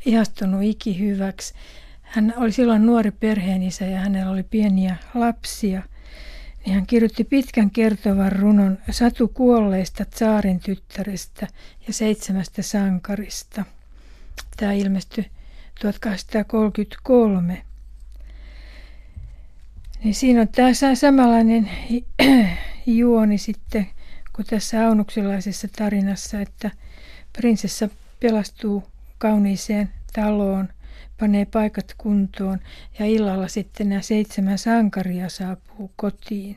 ihastunut 0.07 0.63
ikihyväksi. 0.63 1.55
Hän 2.03 2.35
oli 2.37 2.53
silloin 2.53 2.87
nuori 2.87 3.11
perheenisä 3.11 3.87
ja 3.87 3.99
hänellä 3.99 4.31
oli 4.31 4.43
pieniä 4.43 4.97
lapsia. 5.15 5.83
Niin 6.67 6.75
hän 6.75 6.87
kirjoitti 6.87 7.25
pitkän 7.25 7.71
kertovan 7.71 8.33
runon 8.33 8.79
Satu 8.91 9.29
kuolleista 9.29 10.05
tsaarin 10.05 10.61
tyttärestä 10.61 11.47
ja 11.87 11.93
seitsemästä 11.93 12.63
sankarista. 12.63 13.65
Tämä 14.57 14.73
ilmestyi 14.73 15.31
1833. 15.81 17.63
Niin 20.05 20.15
siinä 20.15 20.41
on 20.41 20.49
tämä 20.49 20.71
samanlainen 20.95 21.71
juoni 22.87 23.39
sitten 23.39 23.87
kuin 24.33 24.47
tässä 24.47 24.87
aunuksilaisessa 24.87 25.69
tarinassa, 25.79 26.41
että 26.41 26.71
prinsessa 27.33 27.89
pelastuu 28.21 28.85
kauniiseen 29.19 29.89
taloon, 30.13 30.69
panee 31.21 31.47
paikat 31.53 31.95
kuntoon 31.99 32.59
ja 32.99 33.07
illalla 33.07 33.49
sitten 33.49 33.89
nämä 33.89 34.01
seitsemän 34.01 34.59
sankaria 34.59 35.29
saapuu 35.29 35.91
kotiin. 35.97 36.57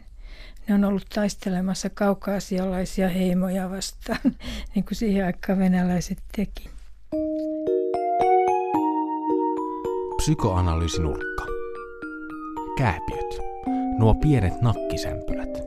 Ne 0.67 0.75
on 0.75 0.85
ollut 0.85 1.05
taistelemassa 1.15 1.89
kaukaasialaisia 1.89 3.09
heimoja 3.09 3.69
vastaan, 3.69 4.19
niin 4.75 4.85
kuin 4.85 4.95
siihen 4.95 5.25
aikaan 5.25 5.59
venäläiset 5.59 6.17
teki. 6.35 6.69
Psykoanalyysinurkka. 10.17 11.45
Kääpiöt. 12.77 13.39
Nuo 13.99 14.13
pienet 14.13 14.61
nakkisämpylät. 14.61 15.57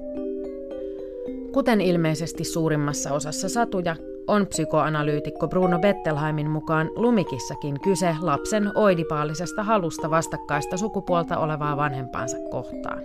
Kuten 1.52 1.80
ilmeisesti 1.80 2.44
suurimmassa 2.44 3.12
osassa 3.12 3.48
satuja, 3.48 3.96
on 4.26 4.46
psykoanalyytikko 4.46 5.48
Bruno 5.48 5.78
Bettelheimin 5.78 6.50
mukaan 6.50 6.90
lumikissakin 6.96 7.80
kyse 7.80 8.16
lapsen 8.20 8.72
oidipaalisesta 8.74 9.62
halusta 9.62 10.10
vastakkaista 10.10 10.76
sukupuolta 10.76 11.38
olevaa 11.38 11.76
vanhempaansa 11.76 12.36
kohtaan. 12.50 13.02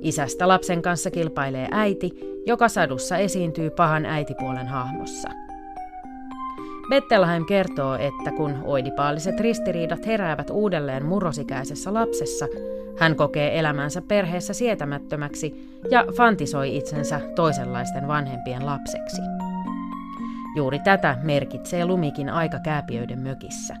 Isästä 0.00 0.48
lapsen 0.48 0.82
kanssa 0.82 1.10
kilpailee 1.10 1.68
äiti, 1.70 2.10
joka 2.46 2.68
sadussa 2.68 3.16
esiintyy 3.18 3.70
pahan 3.70 4.06
äitipuolen 4.06 4.66
hahmossa– 4.66 5.28
Bettelheim 6.88 7.44
kertoo, 7.44 7.94
että 7.94 8.30
kun 8.30 8.56
oidipaaliset 8.64 9.40
ristiriidat 9.40 10.06
heräävät 10.06 10.50
uudelleen 10.50 11.06
murrosikäisessä 11.06 11.94
lapsessa, 11.94 12.46
hän 13.00 13.16
kokee 13.16 13.58
elämänsä 13.58 14.02
perheessä 14.02 14.52
sietämättömäksi 14.52 15.80
ja 15.90 16.04
fantisoi 16.16 16.76
itsensä 16.76 17.20
toisenlaisten 17.34 18.08
vanhempien 18.08 18.66
lapseksi. 18.66 19.22
Juuri 20.56 20.78
tätä 20.78 21.16
merkitsee 21.22 21.86
lumikin 21.86 22.30
aika 22.30 22.58
kääpiöiden 22.58 23.18
mökissä. 23.18 23.76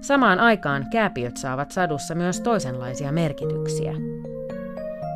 Samaan 0.00 0.40
aikaan 0.40 0.86
kääpiöt 0.90 1.36
saavat 1.36 1.70
sadussa 1.70 2.14
myös 2.14 2.40
toisenlaisia 2.40 3.12
merkityksiä. 3.12 3.92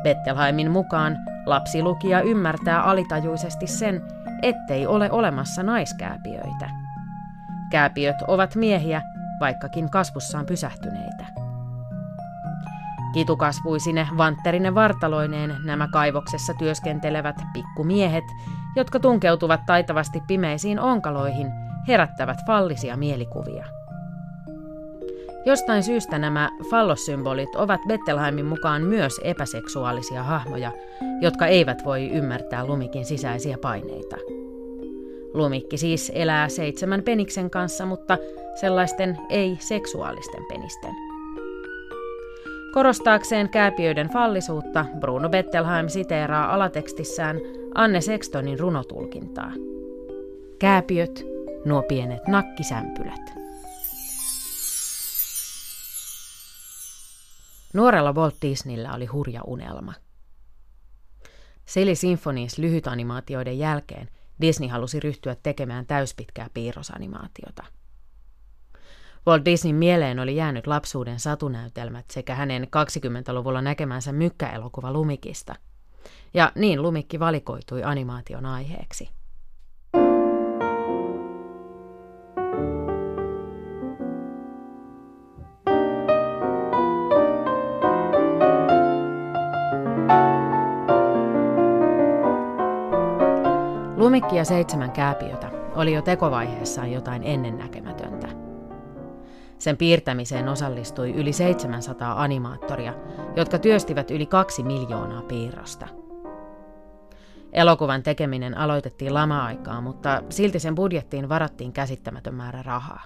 Bettelheimin 0.03 0.71
mukaan 0.71 1.17
lapsilukija 1.45 2.21
ymmärtää 2.21 2.81
alitajuisesti 2.81 3.67
sen, 3.67 4.01
ettei 4.41 4.87
ole 4.87 5.11
olemassa 5.11 5.63
naiskääpiöitä. 5.63 6.69
Kääpiöt 7.71 8.15
ovat 8.27 8.55
miehiä, 8.55 9.01
vaikkakin 9.39 9.89
kasvussaan 9.89 10.45
pysähtyneitä. 10.45 11.38
Kitukasvuisine 13.13 14.07
vantterine 14.17 14.75
vartaloineen 14.75 15.55
nämä 15.65 15.87
kaivoksessa 15.87 16.53
työskentelevät 16.53 17.35
pikkumiehet, 17.53 18.23
jotka 18.75 18.99
tunkeutuvat 18.99 19.61
taitavasti 19.65 20.21
pimeisiin 20.27 20.79
onkaloihin, 20.79 21.47
herättävät 21.87 22.37
fallisia 22.47 22.97
mielikuvia. 22.97 23.65
Jostain 25.45 25.83
syystä 25.83 26.19
nämä 26.19 26.49
fallossymbolit 26.69 27.55
ovat 27.55 27.81
Bettelheimin 27.87 28.45
mukaan 28.45 28.81
myös 28.81 29.13
epäseksuaalisia 29.23 30.23
hahmoja, 30.23 30.71
jotka 31.21 31.47
eivät 31.47 31.85
voi 31.85 32.09
ymmärtää 32.09 32.65
lumikin 32.65 33.05
sisäisiä 33.05 33.57
paineita. 33.61 34.15
Lumikki 35.33 35.77
siis 35.77 36.11
elää 36.15 36.49
seitsemän 36.49 37.03
peniksen 37.03 37.49
kanssa, 37.49 37.85
mutta 37.85 38.17
sellaisten 38.59 39.17
ei-seksuaalisten 39.29 40.43
penisten. 40.49 41.08
Korostaakseen 42.73 43.49
kääpiöiden 43.49 44.09
fallisuutta, 44.09 44.85
Bruno 44.99 45.29
Bettelheim 45.29 45.87
siteeraa 45.87 46.53
alatekstissään 46.53 47.37
Anne 47.75 48.01
Sextonin 48.01 48.59
runotulkintaa. 48.59 49.51
Kääpiöt, 50.59 51.25
nuo 51.65 51.81
pienet 51.81 52.27
nakkisämpylät. 52.27 53.33
Nuorella 57.73 58.13
Walt 58.13 58.35
Disneyllä 58.41 58.93
oli 58.93 59.05
hurja 59.05 59.41
unelma. 59.47 59.93
Silly 61.65 61.95
Symphonies 61.95 62.57
lyhytanimaatioiden 62.57 63.59
jälkeen 63.59 64.09
Disney 64.41 64.69
halusi 64.69 64.99
ryhtyä 64.99 65.35
tekemään 65.43 65.85
täyspitkää 65.85 66.47
piirrosanimaatiota. 66.53 67.78
Walt 69.27 69.45
Disneyn 69.45 69.75
mieleen 69.75 70.19
oli 70.19 70.35
jäänyt 70.35 70.67
lapsuuden 70.67 71.19
satunäytelmät 71.19 72.05
sekä 72.11 72.35
hänen 72.35 72.63
20-luvulla 72.63 73.61
näkemänsä 73.61 74.11
mykkäelokuva 74.11 74.93
Lumikista. 74.93 75.55
Ja 76.33 76.51
niin 76.55 76.81
Lumikki 76.81 77.19
valikoitui 77.19 77.83
animaation 77.83 78.45
aiheeksi. 78.45 79.09
Lumikki 93.97 94.35
ja 94.35 94.45
seitsemän 94.45 94.91
kääpiötä 94.91 95.51
oli 95.75 95.93
jo 95.93 96.01
tekovaiheessaan 96.01 96.91
jotain 96.91 97.23
ennennäkemätöntä. 97.23 98.18
Sen 99.59 99.77
piirtämiseen 99.77 100.49
osallistui 100.49 101.13
yli 101.13 101.33
700 101.33 102.23
animaattoria, 102.23 102.93
jotka 103.35 103.59
työstivät 103.59 104.11
yli 104.11 104.25
kaksi 104.25 104.63
miljoonaa 104.63 105.21
piirrosta. 105.21 105.87
Elokuvan 107.53 108.03
tekeminen 108.03 108.57
aloitettiin 108.57 109.13
lama-aikaa, 109.13 109.81
mutta 109.81 110.23
silti 110.29 110.59
sen 110.59 110.75
budjettiin 110.75 111.29
varattiin 111.29 111.73
käsittämätön 111.73 112.35
määrä 112.35 112.63
rahaa. 112.63 113.03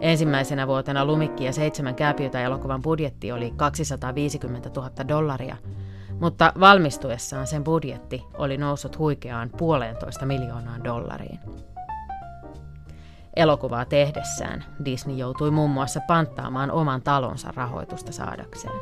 Ensimmäisenä 0.00 0.66
vuotena 0.66 1.04
Lumikki 1.04 1.44
ja 1.44 1.52
seitsemän 1.52 1.94
kääpiötä 1.94 2.42
elokuvan 2.42 2.82
budjetti 2.82 3.32
oli 3.32 3.52
250 3.56 4.70
000 4.76 4.90
dollaria– 5.08 5.56
mutta 6.20 6.52
valmistuessaan 6.60 7.46
sen 7.46 7.64
budjetti 7.64 8.24
oli 8.34 8.56
noussut 8.56 8.98
huikeaan 8.98 9.50
puolentoista 9.58 10.26
miljoonaan 10.26 10.84
dollariin. 10.84 11.40
Elokuvaa 13.38 13.84
tehdessään 13.84 14.64
Disney 14.84 15.16
joutui 15.16 15.50
muun 15.50 15.70
muassa 15.70 16.00
panttaamaan 16.08 16.70
oman 16.70 17.02
talonsa 17.02 17.52
rahoitusta 17.56 18.12
saadakseen. 18.12 18.74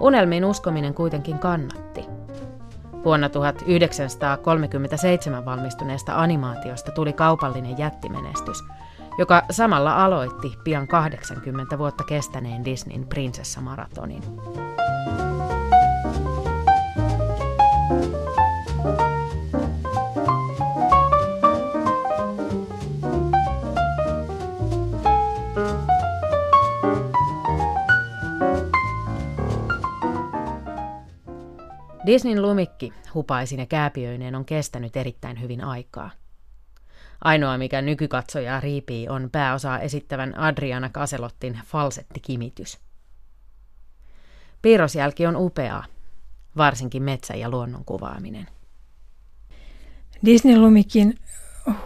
Unelmiin 0.00 0.44
uskominen 0.44 0.94
kuitenkin 0.94 1.38
kannatti. 1.38 2.04
Vuonna 3.04 3.28
1937 3.28 5.44
valmistuneesta 5.44 6.22
animaatiosta 6.22 6.92
tuli 6.92 7.12
kaupallinen 7.12 7.78
jättimenestys– 7.78 8.64
joka 9.18 9.42
samalla 9.50 10.04
aloitti 10.04 10.58
pian 10.64 10.88
80 10.88 11.78
vuotta 11.78 12.04
kestäneen 12.04 12.64
Disneyn 12.64 13.06
prinsessamaratonin. 13.08 14.22
Disneyn 32.06 32.42
lumikki 32.42 32.92
hupaisin 33.14 33.58
ja 33.60 33.66
kääpiöineen 33.66 34.34
on 34.34 34.44
kestänyt 34.44 34.96
erittäin 34.96 35.40
hyvin 35.40 35.64
aikaa. 35.64 36.10
Ainoa, 37.24 37.58
mikä 37.58 37.82
nykykatsojaa 37.82 38.60
riipii, 38.60 39.08
on 39.08 39.28
pääosaa 39.32 39.80
esittävän 39.80 40.38
Adriana 40.38 40.88
Kaselottin 40.88 41.60
falsettikimitys. 41.66 42.78
Piirrosjälki 44.62 45.26
on 45.26 45.36
upeaa, 45.36 45.84
varsinkin 46.56 47.02
metsä- 47.02 47.34
ja 47.34 47.50
luonnon 47.50 47.84
kuvaaminen. 47.84 48.46
Disney-lumikin 50.24 51.18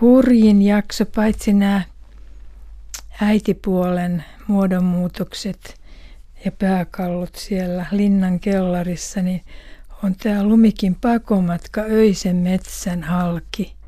hurjin 0.00 0.62
jakso, 0.62 1.06
paitsi 1.06 1.52
nämä 1.52 1.82
äitipuolen 3.20 4.24
muodonmuutokset 4.46 5.80
ja 6.44 6.52
pääkallot 6.52 7.34
siellä 7.34 7.86
linnan 7.90 8.40
kellarissa, 8.40 9.22
niin 9.22 9.44
on 10.04 10.14
tämä 10.16 10.44
lumikin 10.44 10.94
pakomatka 10.94 11.80
öisen 11.80 12.36
metsän 12.36 13.02
halki. 13.02 13.79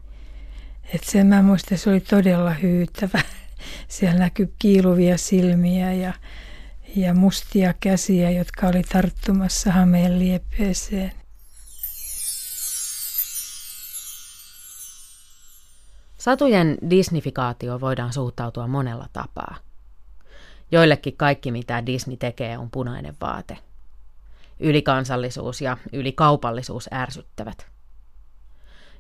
Et 0.94 1.04
sen 1.04 1.26
mä 1.26 1.42
muistan, 1.42 1.78
se 1.78 1.90
oli 1.90 2.00
todella 2.00 2.50
hyytävä. 2.50 3.20
Siellä 3.88 4.18
näkyi 4.18 4.54
kiiluvia 4.58 5.18
silmiä 5.18 5.92
ja, 5.92 6.12
ja 6.96 7.14
mustia 7.14 7.74
käsiä, 7.80 8.30
jotka 8.30 8.66
oli 8.66 8.82
tarttumassa 8.82 9.72
hameen 9.72 10.18
liepeeseen. 10.18 11.12
Satujen 16.18 16.78
disnifikaatio 16.90 17.80
voidaan 17.80 18.12
suhtautua 18.12 18.66
monella 18.66 19.06
tapaa. 19.12 19.56
Joillekin 20.72 21.16
kaikki, 21.16 21.50
mitä 21.50 21.86
Disney 21.86 22.16
tekee, 22.16 22.58
on 22.58 22.70
punainen 22.70 23.16
vaate– 23.20 23.58
ylikansallisuus 24.62 25.60
ja 25.60 25.76
ylikaupallisuus 25.92 26.88
ärsyttävät. 26.92 27.66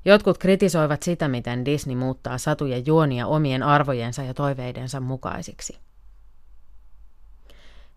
Jotkut 0.04 0.38
kritisoivat 0.38 1.02
sitä, 1.02 1.28
miten 1.28 1.64
Disney 1.64 1.96
muuttaa 1.96 2.38
satujen 2.38 2.86
juonia 2.86 3.26
omien 3.26 3.62
arvojensa 3.62 4.22
ja 4.22 4.34
toiveidensa 4.34 5.00
mukaisiksi. 5.00 5.78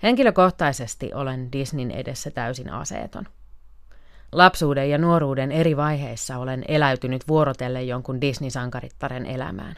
Henkilökohtaisesti 0.03 1.13
olen 1.13 1.51
Disneyn 1.51 1.91
edessä 1.91 2.31
täysin 2.31 2.69
aseeton. 2.69 3.27
Lapsuuden 4.31 4.89
ja 4.89 4.97
nuoruuden 4.97 5.51
eri 5.51 5.77
vaiheissa 5.77 6.37
olen 6.37 6.65
eläytynyt 6.67 7.27
vuorotellen 7.27 7.87
jonkun 7.87 8.21
Disney-sankarittaren 8.21 9.25
elämään. 9.25 9.75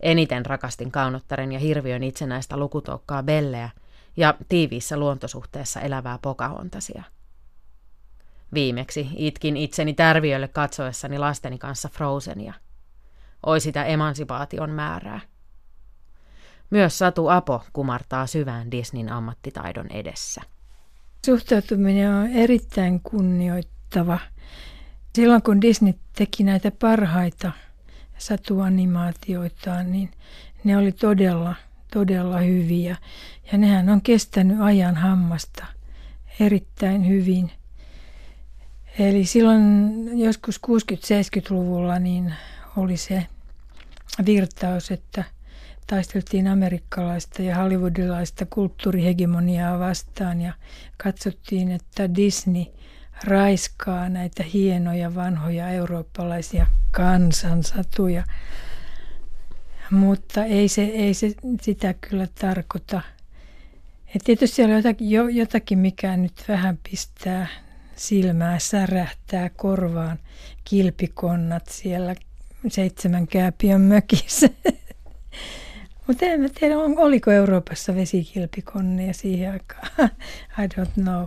Eniten 0.00 0.46
rakastin 0.46 0.90
kaunottaren 0.90 1.52
ja 1.52 1.58
hirviön 1.58 2.02
itsenäistä 2.02 2.56
lukutokkaa 2.56 3.22
Belleä– 3.22 3.70
ja 4.16 4.34
tiiviissä 4.48 4.96
luontosuhteessa 4.96 5.80
elävää 5.80 6.18
Pocahontasia. 6.22 7.02
Viimeksi 8.54 9.08
itkin 9.16 9.56
itseni 9.56 9.94
tärviölle 9.94 10.48
katsoessani 10.48 11.18
lasteni 11.18 11.58
kanssa 11.58 11.88
Frozenia. 11.88 12.54
Oi 13.46 13.60
sitä 13.60 13.84
emansipaation 13.84 14.70
määrää. 14.70 15.20
Myös 16.70 16.98
Satu 16.98 17.28
Apo 17.28 17.62
kumartaa 17.72 18.26
syvään 18.26 18.70
Disneyn 18.70 19.12
ammattitaidon 19.12 19.86
edessä. 19.90 20.42
Suhtautuminen 21.26 22.14
on 22.14 22.26
erittäin 22.26 23.00
kunnioittava. 23.00 24.18
Silloin 25.14 25.42
kun 25.42 25.60
Disney 25.60 25.94
teki 26.16 26.44
näitä 26.44 26.70
parhaita 26.70 27.52
satuanimaatioitaan, 28.18 29.92
niin 29.92 30.10
ne 30.64 30.76
oli 30.76 30.92
todella 30.92 31.54
todella 31.94 32.38
hyviä. 32.38 32.96
Ja 33.52 33.58
nehän 33.58 33.88
on 33.88 34.02
kestänyt 34.02 34.60
ajan 34.60 34.96
hammasta 34.96 35.66
erittäin 36.40 37.08
hyvin. 37.08 37.52
Eli 38.98 39.24
silloin 39.24 39.62
joskus 40.18 40.60
60-70-luvulla 40.66 41.98
niin 41.98 42.34
oli 42.76 42.96
se 42.96 43.26
virtaus, 44.26 44.90
että 44.90 45.24
taisteltiin 45.86 46.48
amerikkalaista 46.48 47.42
ja 47.42 47.56
hollywoodilaista 47.56 48.46
kulttuurihegemoniaa 48.46 49.78
vastaan 49.78 50.40
ja 50.40 50.52
katsottiin, 50.96 51.70
että 51.70 52.14
Disney 52.14 52.64
raiskaa 53.24 54.08
näitä 54.08 54.42
hienoja 54.42 55.14
vanhoja 55.14 55.68
eurooppalaisia 55.68 56.66
kansansatuja. 56.90 58.24
Mutta 59.90 60.44
ei 60.44 60.68
se, 60.68 60.82
ei 60.82 61.14
se 61.14 61.34
sitä 61.60 61.94
kyllä 61.94 62.26
tarkoita. 62.40 63.00
Et 64.16 64.22
tietysti 64.24 64.56
siellä 64.56 64.72
on 64.72 64.78
jotakin, 64.78 65.10
jo, 65.10 65.28
jotakin, 65.28 65.78
mikä 65.78 66.16
nyt 66.16 66.44
vähän 66.48 66.78
pistää 66.90 67.46
silmää, 67.96 68.58
särähtää 68.58 69.48
korvaan. 69.48 70.18
Kilpikonnat 70.64 71.66
siellä 71.68 72.14
seitsemän 72.68 73.26
kääpiön 73.26 73.80
mökissä. 73.80 74.48
Mutta 76.06 76.26
en 76.26 76.40
mä 76.40 76.48
tiedä, 76.60 76.78
oliko 76.78 77.30
Euroopassa 77.30 77.94
vesikilpikonnia 77.94 79.12
siihen 79.12 79.52
aikaan. 79.52 79.88
I 80.64 80.66
don't 80.66 81.02
know. 81.02 81.24